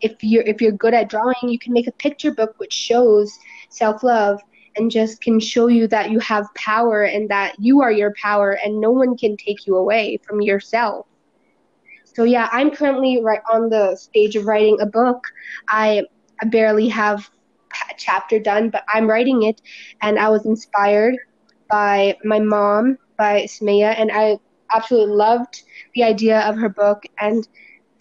[0.02, 3.40] If you're if you're good at drawing, you can make a picture book which shows
[3.70, 4.42] self-love
[4.78, 8.52] and just can show you that you have power and that you are your power
[8.64, 11.08] and no one can take you away from yourself.
[12.04, 15.24] So yeah, I'm currently right on the stage of writing a book.
[15.70, 16.04] I
[16.48, 17.30] barely have
[17.90, 19.62] a chapter done, but I'm writing it,
[20.02, 21.16] and I was inspired
[21.70, 24.40] by my mom, by Sumaya, and I
[24.74, 25.64] absolutely loved
[25.94, 27.48] the idea of her book and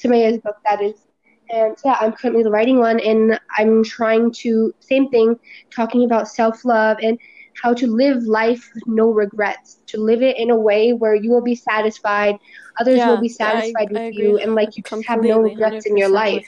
[0.02, 1.05] Sumaya's book, that is.
[1.50, 5.38] And yeah, I'm currently writing one, and I'm trying to, same thing,
[5.74, 7.18] talking about self love and
[7.62, 11.30] how to live life with no regrets, to live it in a way where you
[11.30, 12.36] will be satisfied,
[12.80, 15.40] others yeah, will be satisfied I, with I you, and like you just have no
[15.40, 16.46] regrets in your life.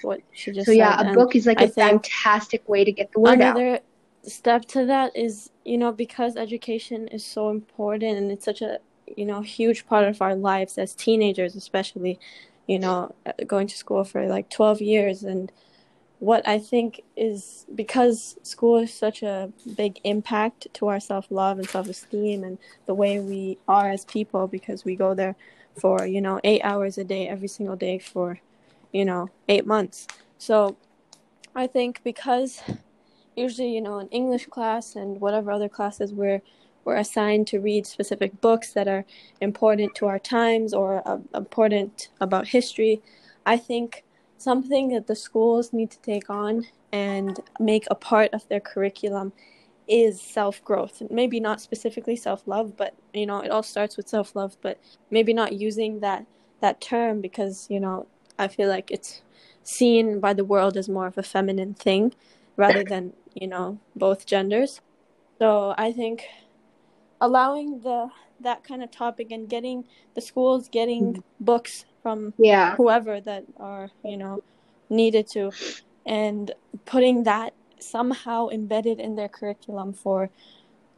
[0.62, 3.74] So yeah, a book is like I a fantastic way to get the word another
[3.76, 3.82] out.
[4.22, 8.78] step to that is you know because education is so important and it's such a
[9.16, 12.18] you know huge part of our lives as teenagers, especially
[12.68, 15.50] you know uh, going to school for like 12 years and
[16.20, 21.58] what I think is because school is such a big impact to our self love
[21.58, 25.36] and self esteem and the way we are as people because we go there
[25.80, 28.40] for, you know, eight hours a day every single day for,
[28.92, 30.08] you know, eight months.
[30.38, 30.76] So
[31.54, 32.62] I think because
[33.36, 36.42] usually, you know, in English class and whatever other classes we're
[36.88, 39.04] we're assigned to read specific books that are
[39.42, 43.02] important to our times or uh, important about history.
[43.44, 44.04] I think
[44.38, 49.34] something that the schools need to take on and make a part of their curriculum
[49.86, 51.02] is self growth.
[51.10, 54.80] Maybe not specifically self love, but you know, it all starts with self love, but
[55.10, 56.24] maybe not using that
[56.62, 58.06] that term because, you know,
[58.38, 59.20] I feel like it's
[59.62, 62.14] seen by the world as more of a feminine thing
[62.56, 64.80] rather than, you know, both genders.
[65.38, 66.24] So I think
[67.20, 68.08] allowing the
[68.40, 71.20] that kind of topic and getting the schools getting mm-hmm.
[71.40, 72.76] books from yeah.
[72.76, 74.42] whoever that are you know
[74.88, 75.50] needed to
[76.06, 76.52] and
[76.86, 80.30] putting that somehow embedded in their curriculum for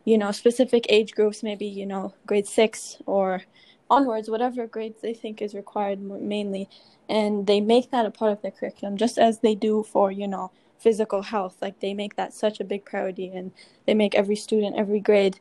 [0.05, 3.43] you know specific age groups maybe you know grade 6 or
[3.91, 6.69] onwards whatever grades they think is required mainly
[7.09, 10.29] and they make that a part of their curriculum just as they do for you
[10.29, 13.53] know physical health like they make that such a big priority and
[13.87, 15.41] they make every student every grade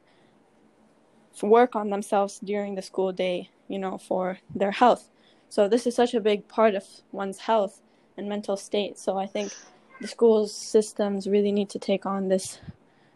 [1.44, 5.10] work on themselves during the school day you know for their health
[5.50, 7.82] so this is such a big part of one's health
[8.16, 9.00] and mental state.
[9.00, 9.52] So I think
[10.00, 12.60] the school systems really need to take on this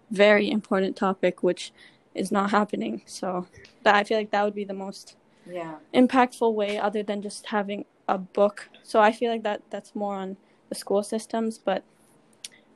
[0.10, 1.72] very important topic, which
[2.16, 3.04] is not happening.
[3.06, 3.48] So
[3.84, 5.16] that I feel like that would be the most
[5.46, 8.70] yeah impactful way, other than just having a book.
[8.82, 10.38] So I feel like that that's more on
[10.70, 11.84] the school systems, but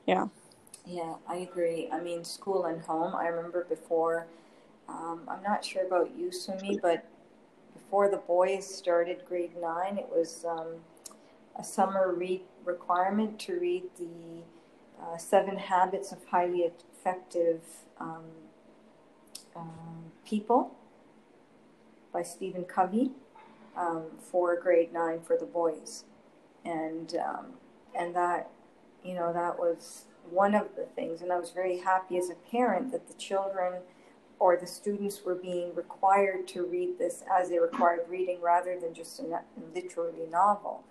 [0.06, 0.28] yeah.
[0.86, 1.88] Yeah, I agree.
[1.92, 3.14] I mean, school and home.
[3.14, 4.26] I remember before.
[4.88, 7.04] Um, I'm not sure about you, Sumi, but
[7.74, 10.76] before the boys started grade nine, it was um,
[11.58, 14.42] a summer read requirement to read the
[15.02, 17.60] uh, Seven Habits of Highly Effective
[18.00, 18.24] um,
[19.54, 19.60] uh,
[20.26, 20.74] People
[22.12, 23.12] by Stephen Covey
[23.76, 26.04] um, for grade nine for the boys,
[26.64, 27.46] and um,
[27.94, 28.50] and that
[29.04, 32.34] you know that was one of the things, and I was very happy as a
[32.34, 33.74] parent that the children
[34.38, 38.94] or the students were being required to read this as a required reading rather than
[38.94, 39.40] just a
[39.74, 40.84] literary novel.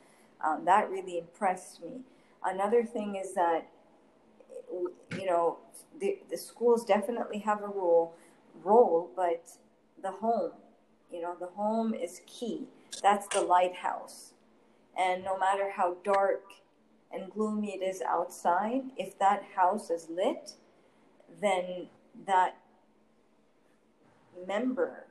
[0.45, 2.01] Um, that really impressed me.
[2.43, 3.67] Another thing is that,
[4.71, 5.57] you know,
[5.99, 8.13] the, the schools definitely have a role,
[8.63, 9.49] role, but
[10.01, 10.51] the home,
[11.11, 12.67] you know, the home is key.
[13.01, 14.33] That's the lighthouse.
[14.97, 16.43] And no matter how dark
[17.11, 20.53] and gloomy it is outside, if that house is lit,
[21.39, 21.87] then
[22.25, 22.57] that
[24.45, 25.05] member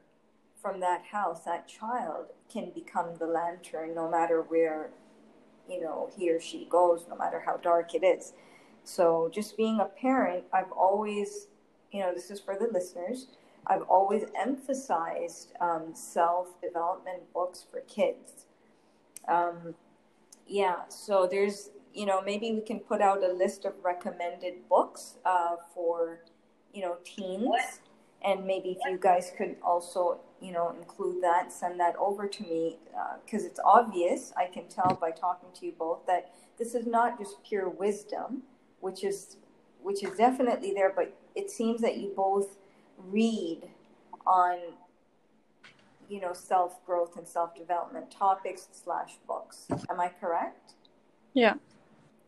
[0.60, 4.90] from that house, that child, can become the lantern no matter where,
[5.68, 8.32] you know, he or she goes, no matter how dark it is.
[8.84, 11.48] So just being a parent, I've always,
[11.92, 13.28] you know, this is for the listeners,
[13.66, 18.46] I've always emphasized um, self development books for kids.
[19.26, 19.74] Um,
[20.46, 25.16] yeah, so there's, you know, maybe we can put out a list of recommended books
[25.24, 26.20] uh, for,
[26.72, 27.80] you know, teens.
[28.26, 32.42] And maybe if you guys could also, you know, include that, send that over to
[32.42, 32.78] me,
[33.24, 36.86] because uh, it's obvious, I can tell by talking to you both, that this is
[36.86, 38.42] not just pure wisdom,
[38.80, 39.36] which is
[39.82, 42.56] which is definitely there, but it seems that you both
[42.98, 43.68] read
[44.26, 44.58] on
[46.08, 49.66] you know self growth and self development topics slash books.
[49.88, 50.72] Am I correct?
[51.34, 51.54] Yeah.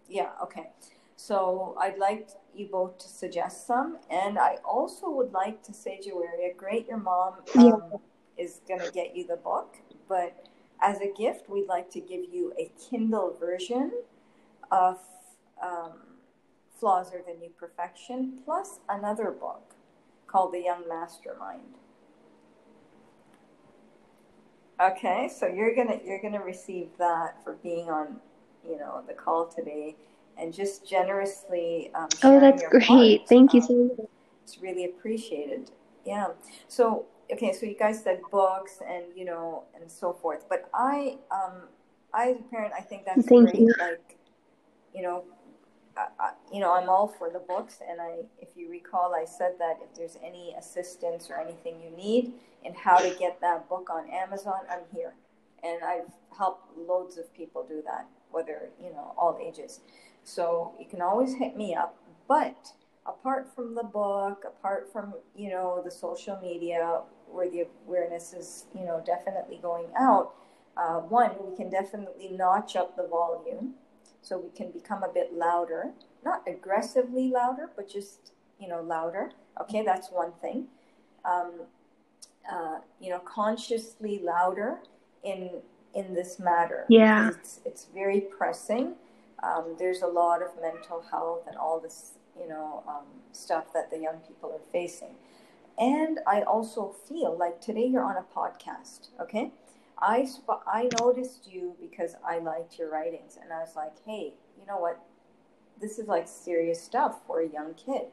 [0.09, 0.31] Yeah.
[0.43, 0.71] Okay.
[1.19, 6.01] So I'd like you both to suggest some, and I also would like to say,
[6.01, 7.99] Javeria, great, your mom um, yeah.
[8.45, 10.47] is going to get you the book, but
[10.81, 13.91] as a gift, we'd like to give you a Kindle version
[14.71, 15.01] of
[15.61, 15.95] um,
[16.79, 19.75] Flaws Are the New Perfection, plus another book
[20.29, 21.75] called The Young Mastermind.
[24.81, 28.21] Okay, so you're gonna you're gonna receive that for being on,
[28.65, 29.97] you know, the call today,
[30.39, 31.91] and just generously.
[31.95, 33.29] Um, oh, that's great!
[33.29, 34.09] Thank you so um, much.
[34.45, 35.71] It's really appreciated.
[36.05, 36.29] Yeah.
[36.69, 41.19] So okay, so you guys said books and you know and so forth, but I
[41.31, 41.69] um
[42.15, 43.61] I as a parent I think that's Thank great.
[43.61, 43.75] You.
[43.79, 44.17] Like,
[44.95, 45.25] you know,
[46.19, 49.55] I, you know, I'm all for the books, and I, if you recall, I said
[49.59, 52.33] that if there's any assistance or anything you need
[52.65, 55.15] in how to get that book on Amazon, I'm here,
[55.63, 59.81] and I've helped loads of people do that, whether you know all ages.
[60.29, 61.97] So you can always hit me up.
[62.29, 62.73] But
[63.07, 67.01] apart from the book, apart from you know the social media
[67.31, 70.35] where the awareness is you know definitely going out,
[70.77, 73.75] uh, one we can definitely notch up the volume
[74.21, 75.93] so we can become a bit louder,
[76.25, 79.31] not aggressively louder, but just you know louder.
[79.63, 80.67] Okay, that's one thing.
[81.25, 81.53] Um,
[82.51, 84.81] uh, you know, consciously louder
[85.25, 85.51] in
[85.95, 86.85] in this matter.
[86.91, 88.95] Yeah, it's it's very pressing.
[89.43, 93.91] Um, there's a lot of mental health and all this you know um, stuff that
[93.91, 95.15] the young people are facing.
[95.79, 99.53] And I also feel like today you're on a podcast, okay?
[100.01, 104.35] I sp- I noticed you because I liked your writings, and I was like, hey,
[104.59, 105.01] you know what?
[105.81, 108.07] This is like serious stuff for a young kid,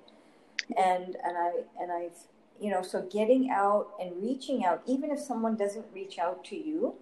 [0.77, 2.17] and and I and I've
[2.59, 6.55] you know so getting out and reaching out, even if someone doesn't reach out to
[6.55, 6.95] you,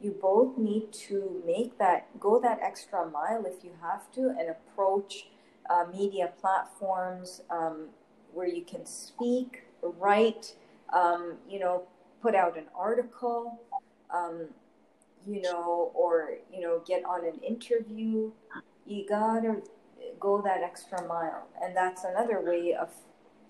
[0.00, 4.48] you both need to make that go that extra mile if you have to, and
[4.50, 5.26] approach
[5.68, 7.88] uh, media platforms um,
[8.32, 10.54] where you can speak, write,
[10.92, 11.84] um, you know,
[12.22, 13.60] put out an article
[14.12, 14.48] um,
[15.26, 18.30] you know, or, you know, get on an interview.
[18.86, 19.62] You gotta
[20.18, 21.46] go that extra mile.
[21.62, 22.90] And that's another way of,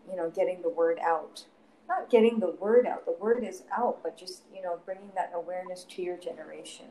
[0.09, 1.45] you know, getting the word out.
[1.91, 5.33] Not getting the word out, the word is out, but just, you know, bringing that
[5.35, 6.87] awareness to your generation.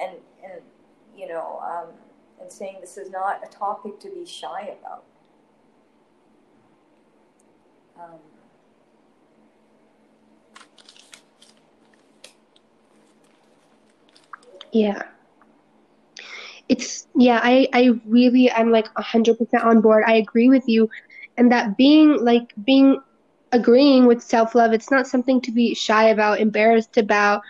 [0.00, 0.12] And,
[0.44, 0.62] and
[1.16, 1.88] you know, um,
[2.40, 5.02] and saying this is not a topic to be shy about.
[7.98, 8.20] Um,
[14.72, 15.02] Yeah.
[16.68, 20.04] It's yeah, I I really I'm like 100% on board.
[20.06, 20.90] I agree with you
[21.38, 23.00] and that being like being
[23.52, 27.42] agreeing with self-love, it's not something to be shy about, embarrassed about,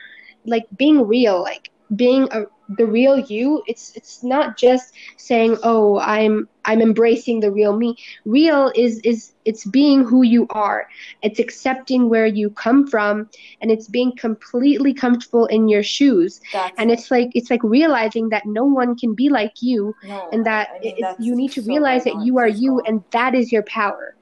[0.46, 2.44] like being real, like being a
[2.76, 7.96] the real you it's it's not just saying oh i'm i'm embracing the real me.
[8.26, 10.86] Real is is it's being who you are.
[11.22, 13.30] It's accepting where you come from
[13.62, 16.42] and it's being completely comfortable in your shoes.
[16.52, 20.28] That's and it's like it's like realizing that no one can be like you no,
[20.30, 23.02] and that I mean, it, you need to so realize that you are you and
[23.12, 24.14] that is your power.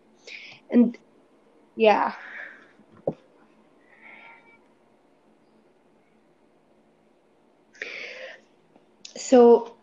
[0.70, 0.96] And
[1.76, 2.14] yeah.
[9.16, 9.76] So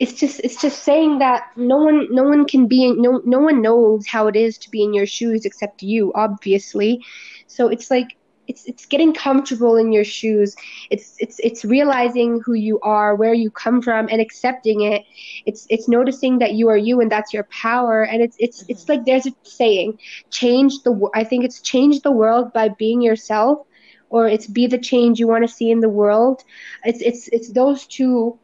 [0.00, 3.40] it's just it's just saying that no one no one can be in no no
[3.40, 7.04] one knows how it is to be in your shoes except you obviously.
[7.46, 8.16] So it's like
[8.52, 10.54] it's it's getting comfortable in your shoes.
[10.90, 15.02] It's it's it's realizing who you are where you come from and accepting it.
[15.46, 18.02] It's it's noticing that you are you and that's your power.
[18.02, 18.72] And it's it's mm-hmm.
[18.72, 19.98] it's like there's a saying
[20.30, 23.66] change the i think it's change the world by being yourself
[24.12, 26.44] or it's be the change you want to see in the world.
[26.84, 28.38] It's it's it's those two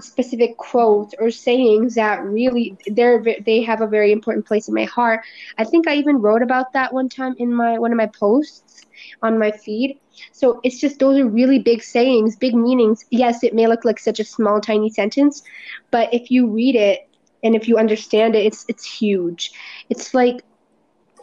[0.00, 4.84] specific quotes or sayings that really they're they have a very important place in my
[4.84, 5.20] heart.
[5.58, 8.86] I think I even wrote about that one time in my one of my posts
[9.22, 9.98] on my feed.
[10.32, 13.04] So it's just those are really big sayings, big meanings.
[13.10, 15.42] Yes, it may look like such a small tiny sentence,
[15.90, 17.08] but if you read it
[17.42, 19.52] and if you understand it, it's it's huge.
[19.90, 20.44] It's like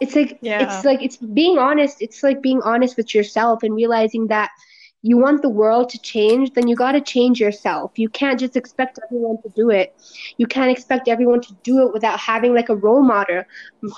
[0.00, 0.62] it's like yeah.
[0.62, 2.00] it's like it's being honest.
[2.00, 4.50] It's like being honest with yourself and realizing that
[5.02, 7.92] you want the world to change, then you got to change yourself.
[7.96, 9.94] You can't just expect everyone to do it.
[10.38, 13.42] You can't expect everyone to do it without having like a role model,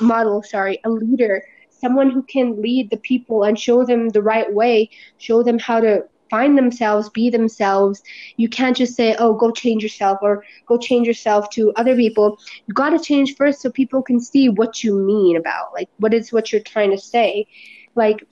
[0.01, 4.53] model, sorry, a leader, someone who can lead the people and show them the right
[4.53, 4.89] way,
[5.19, 8.03] show them how to find themselves, be themselves.
[8.39, 12.39] You can't just say, "Oh, go change yourself" or "Go change yourself" to other people.
[12.67, 16.15] You got to change first so people can see what you mean about like what
[16.15, 17.47] is what you're trying to say.
[17.95, 18.27] Like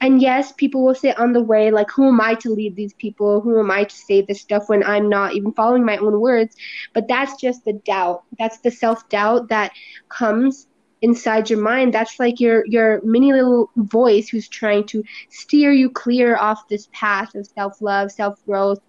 [0.00, 2.94] and yes, people will say on the way, like, who am I to lead these
[2.94, 3.40] people?
[3.42, 6.56] Who am I to say this stuff when I'm not even following my own words?
[6.94, 8.22] But that's just the doubt.
[8.38, 9.72] That's the self doubt that
[10.08, 10.68] comes
[11.02, 11.92] inside your mind.
[11.92, 16.88] That's like your your mini little voice who's trying to steer you clear off this
[16.92, 18.80] path of self love, self growth.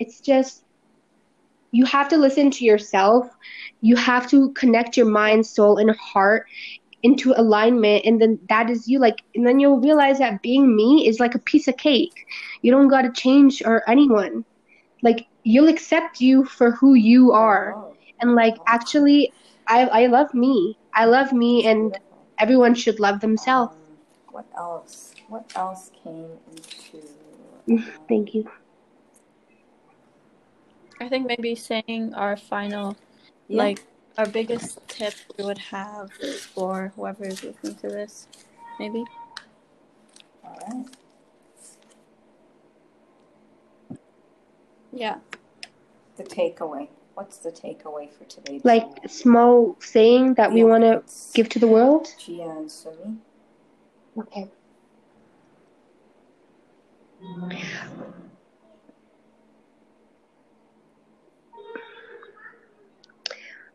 [0.00, 0.64] It's just
[1.72, 3.28] you have to listen to yourself.
[3.80, 6.46] You have to connect your mind, soul, and heart
[7.02, 11.08] into alignment and then that is you like and then you'll realize that being me
[11.08, 12.26] is like a piece of cake.
[12.62, 14.44] You don't got to change or anyone.
[15.02, 17.74] Like you'll accept you for who you are.
[18.20, 19.32] And like actually
[19.66, 20.76] i i love me.
[20.92, 21.96] I love me and
[22.38, 23.74] everyone should love themselves.
[23.74, 23.80] Um,
[24.32, 25.14] what else?
[25.28, 27.06] What else came into
[27.68, 28.50] mm, thank you.
[31.00, 32.96] I think maybe saying our final
[33.48, 33.58] yeah.
[33.58, 33.82] like
[34.18, 36.12] our biggest tip we would have
[36.54, 38.28] for whoever is listening to this,
[38.78, 39.04] maybe.
[40.44, 40.86] All right.
[44.92, 45.18] Yeah.
[46.16, 46.88] The takeaway.
[47.14, 48.60] What's the takeaway for today?
[48.64, 51.02] Like a small saying that yeah, we want to
[51.34, 52.06] give to the world?
[52.18, 53.18] Jia and Sumi.
[54.18, 54.48] Okay.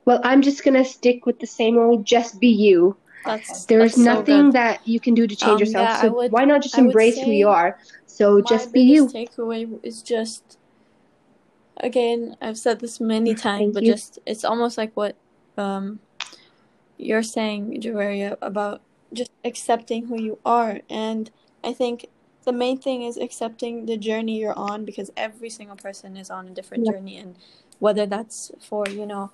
[0.06, 2.06] Well, I'm just gonna stick with the same old.
[2.06, 2.96] Just be you.
[3.26, 5.90] That's, There's that's nothing so that you can do to change um, yourself.
[5.90, 7.80] Yeah, so would, why not just embrace who you are?
[8.06, 9.08] So just be you.
[9.08, 10.60] Takeaway is just
[11.78, 12.38] again.
[12.40, 13.94] I've said this many times, Thank but you.
[13.94, 15.16] just it's almost like what
[15.58, 16.00] um,
[16.98, 18.82] you're saying, Javeria, about
[19.12, 20.82] just accepting who you are.
[20.90, 21.32] And
[21.64, 22.08] I think
[22.44, 26.48] the main thing is accepting the journey you're on because every single person is on
[26.48, 26.92] a different yeah.
[26.92, 27.36] journey, and
[27.80, 29.32] whether that's for you know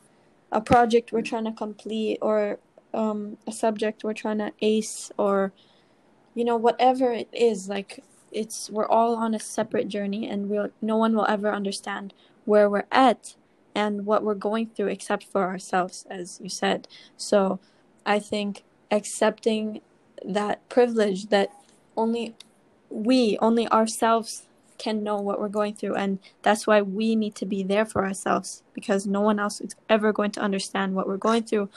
[0.51, 2.59] a project we're trying to complete or
[2.93, 5.53] um, a subject we're trying to ace or
[6.35, 10.69] you know whatever it is like it's we're all on a separate journey and we'll
[10.81, 12.13] no one will ever understand
[12.45, 13.35] where we're at
[13.75, 16.87] and what we're going through except for ourselves as you said.
[17.17, 17.59] So
[18.05, 19.81] i think accepting
[20.25, 21.49] that privilege that
[21.95, 22.35] only
[22.89, 24.47] we only ourselves
[24.81, 28.03] can know what we're going through and that's why we need to be there for
[28.03, 31.69] ourselves because no one else is ever going to understand what we're going through.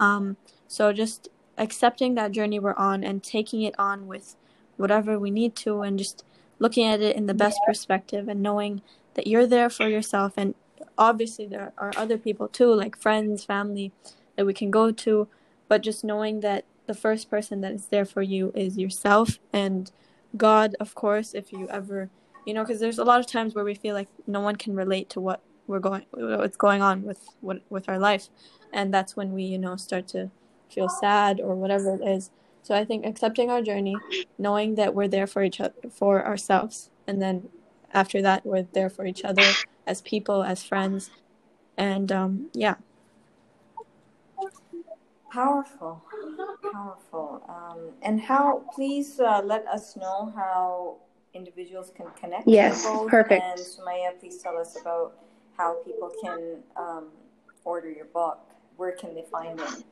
[0.00, 1.28] Um, so just
[1.58, 4.36] accepting that journey we're on and taking it on with
[4.76, 6.24] whatever we need to and just
[6.58, 8.80] looking at it in the best perspective and knowing
[9.14, 10.54] that you're there for yourself and
[10.96, 13.92] obviously there are other people too like friends family
[14.36, 15.28] that we can go to
[15.68, 19.90] but just knowing that the first person that is there for you is yourself and
[20.36, 22.10] god of course if you ever
[22.46, 24.74] you know because there's a lot of times where we feel like no one can
[24.74, 28.28] relate to what we're going what's going on with what with our life.
[28.72, 30.30] And that's when we you know start to
[30.70, 32.30] feel sad or whatever it is.
[32.62, 33.96] So i think accepting our journey
[34.38, 37.48] knowing that we're there for each other for ourselves and then
[37.92, 39.44] after that we're there for each other
[39.86, 41.10] as people as friends.
[41.76, 42.76] And um yeah.
[45.32, 46.02] Powerful.
[46.72, 47.42] Powerful.
[47.48, 50.96] Um and how please uh, let us know how
[51.36, 52.48] individuals can connect.
[52.48, 53.42] Yes, perfect.
[53.44, 55.12] And Sumaya, please tell us about
[55.56, 57.08] how people can um,
[57.64, 58.40] order your book.
[58.76, 59.84] Where can they find it?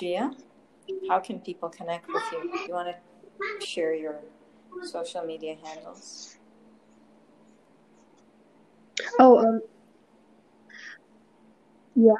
[0.00, 0.34] Jia,
[1.08, 2.50] how can people connect with you?
[2.66, 4.20] You want to share your
[4.82, 6.36] social media handles?
[9.18, 9.60] Oh, um,
[11.94, 12.12] yeah.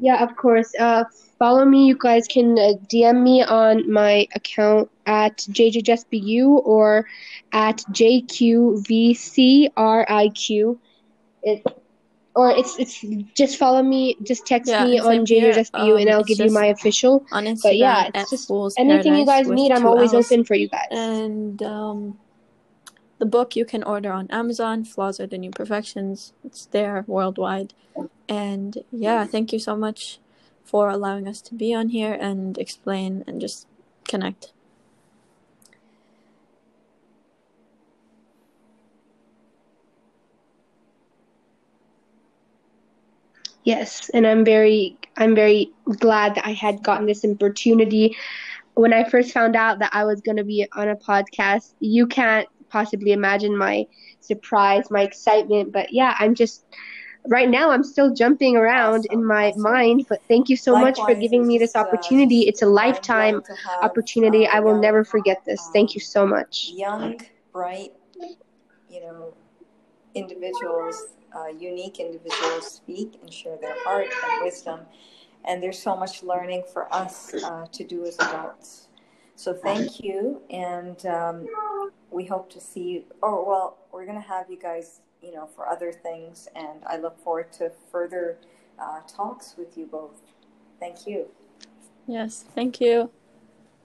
[0.00, 0.72] Yeah, of course.
[0.78, 1.04] Uh,
[1.38, 1.86] follow me.
[1.86, 7.06] You guys can uh, DM me on my account at JJSBU or
[7.52, 9.68] at JQVCRIQ.
[11.42, 11.62] It,
[12.34, 14.16] or it's it's just follow me.
[14.22, 15.26] Just text Yeah, me on.
[15.26, 17.26] JJSBU and Um, I'll give you my official.
[17.32, 19.72] On Instagram, But yeah, it's just anything you guys need.
[19.72, 20.30] I'm always L's.
[20.32, 20.86] open for you guys.
[20.90, 22.18] And um,
[23.18, 24.84] the book you can order on Amazon.
[24.84, 26.32] Flaws are the new perfections.
[26.44, 27.74] It's there worldwide.
[28.30, 30.20] And yeah, thank you so much
[30.64, 33.66] for allowing us to be on here and explain and just
[34.08, 34.52] connect.
[43.64, 48.16] Yes, and I'm very I'm very glad that I had gotten this opportunity.
[48.74, 52.06] When I first found out that I was going to be on a podcast, you
[52.06, 53.86] can't possibly imagine my
[54.20, 56.64] surprise, my excitement, but yeah, I'm just
[57.26, 59.62] right now I'm still jumping around in my awesome.
[59.62, 62.40] mind, but thank you so much for giving me this uh, opportunity.
[62.40, 63.42] It's a I'm lifetime
[63.82, 64.46] opportunity.
[64.46, 65.68] I will young, never forget this.
[65.72, 66.70] Thank you so much.
[66.74, 67.20] young,
[67.52, 67.92] bright,
[68.88, 69.34] you know,
[70.14, 74.80] individuals, uh, unique individuals speak and share their heart and wisdom.
[75.44, 78.88] And there's so much learning for us uh, to do as adults.
[79.36, 81.46] So thank you, and um,
[82.10, 83.04] we hope to see you.
[83.22, 87.18] Oh well, we're gonna have you guys, you know, for other things, and I look
[87.22, 88.38] forward to further
[88.78, 90.20] uh, talks with you both.
[90.78, 91.28] Thank you.
[92.06, 93.10] Yes, thank you.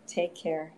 [0.08, 0.74] Take care.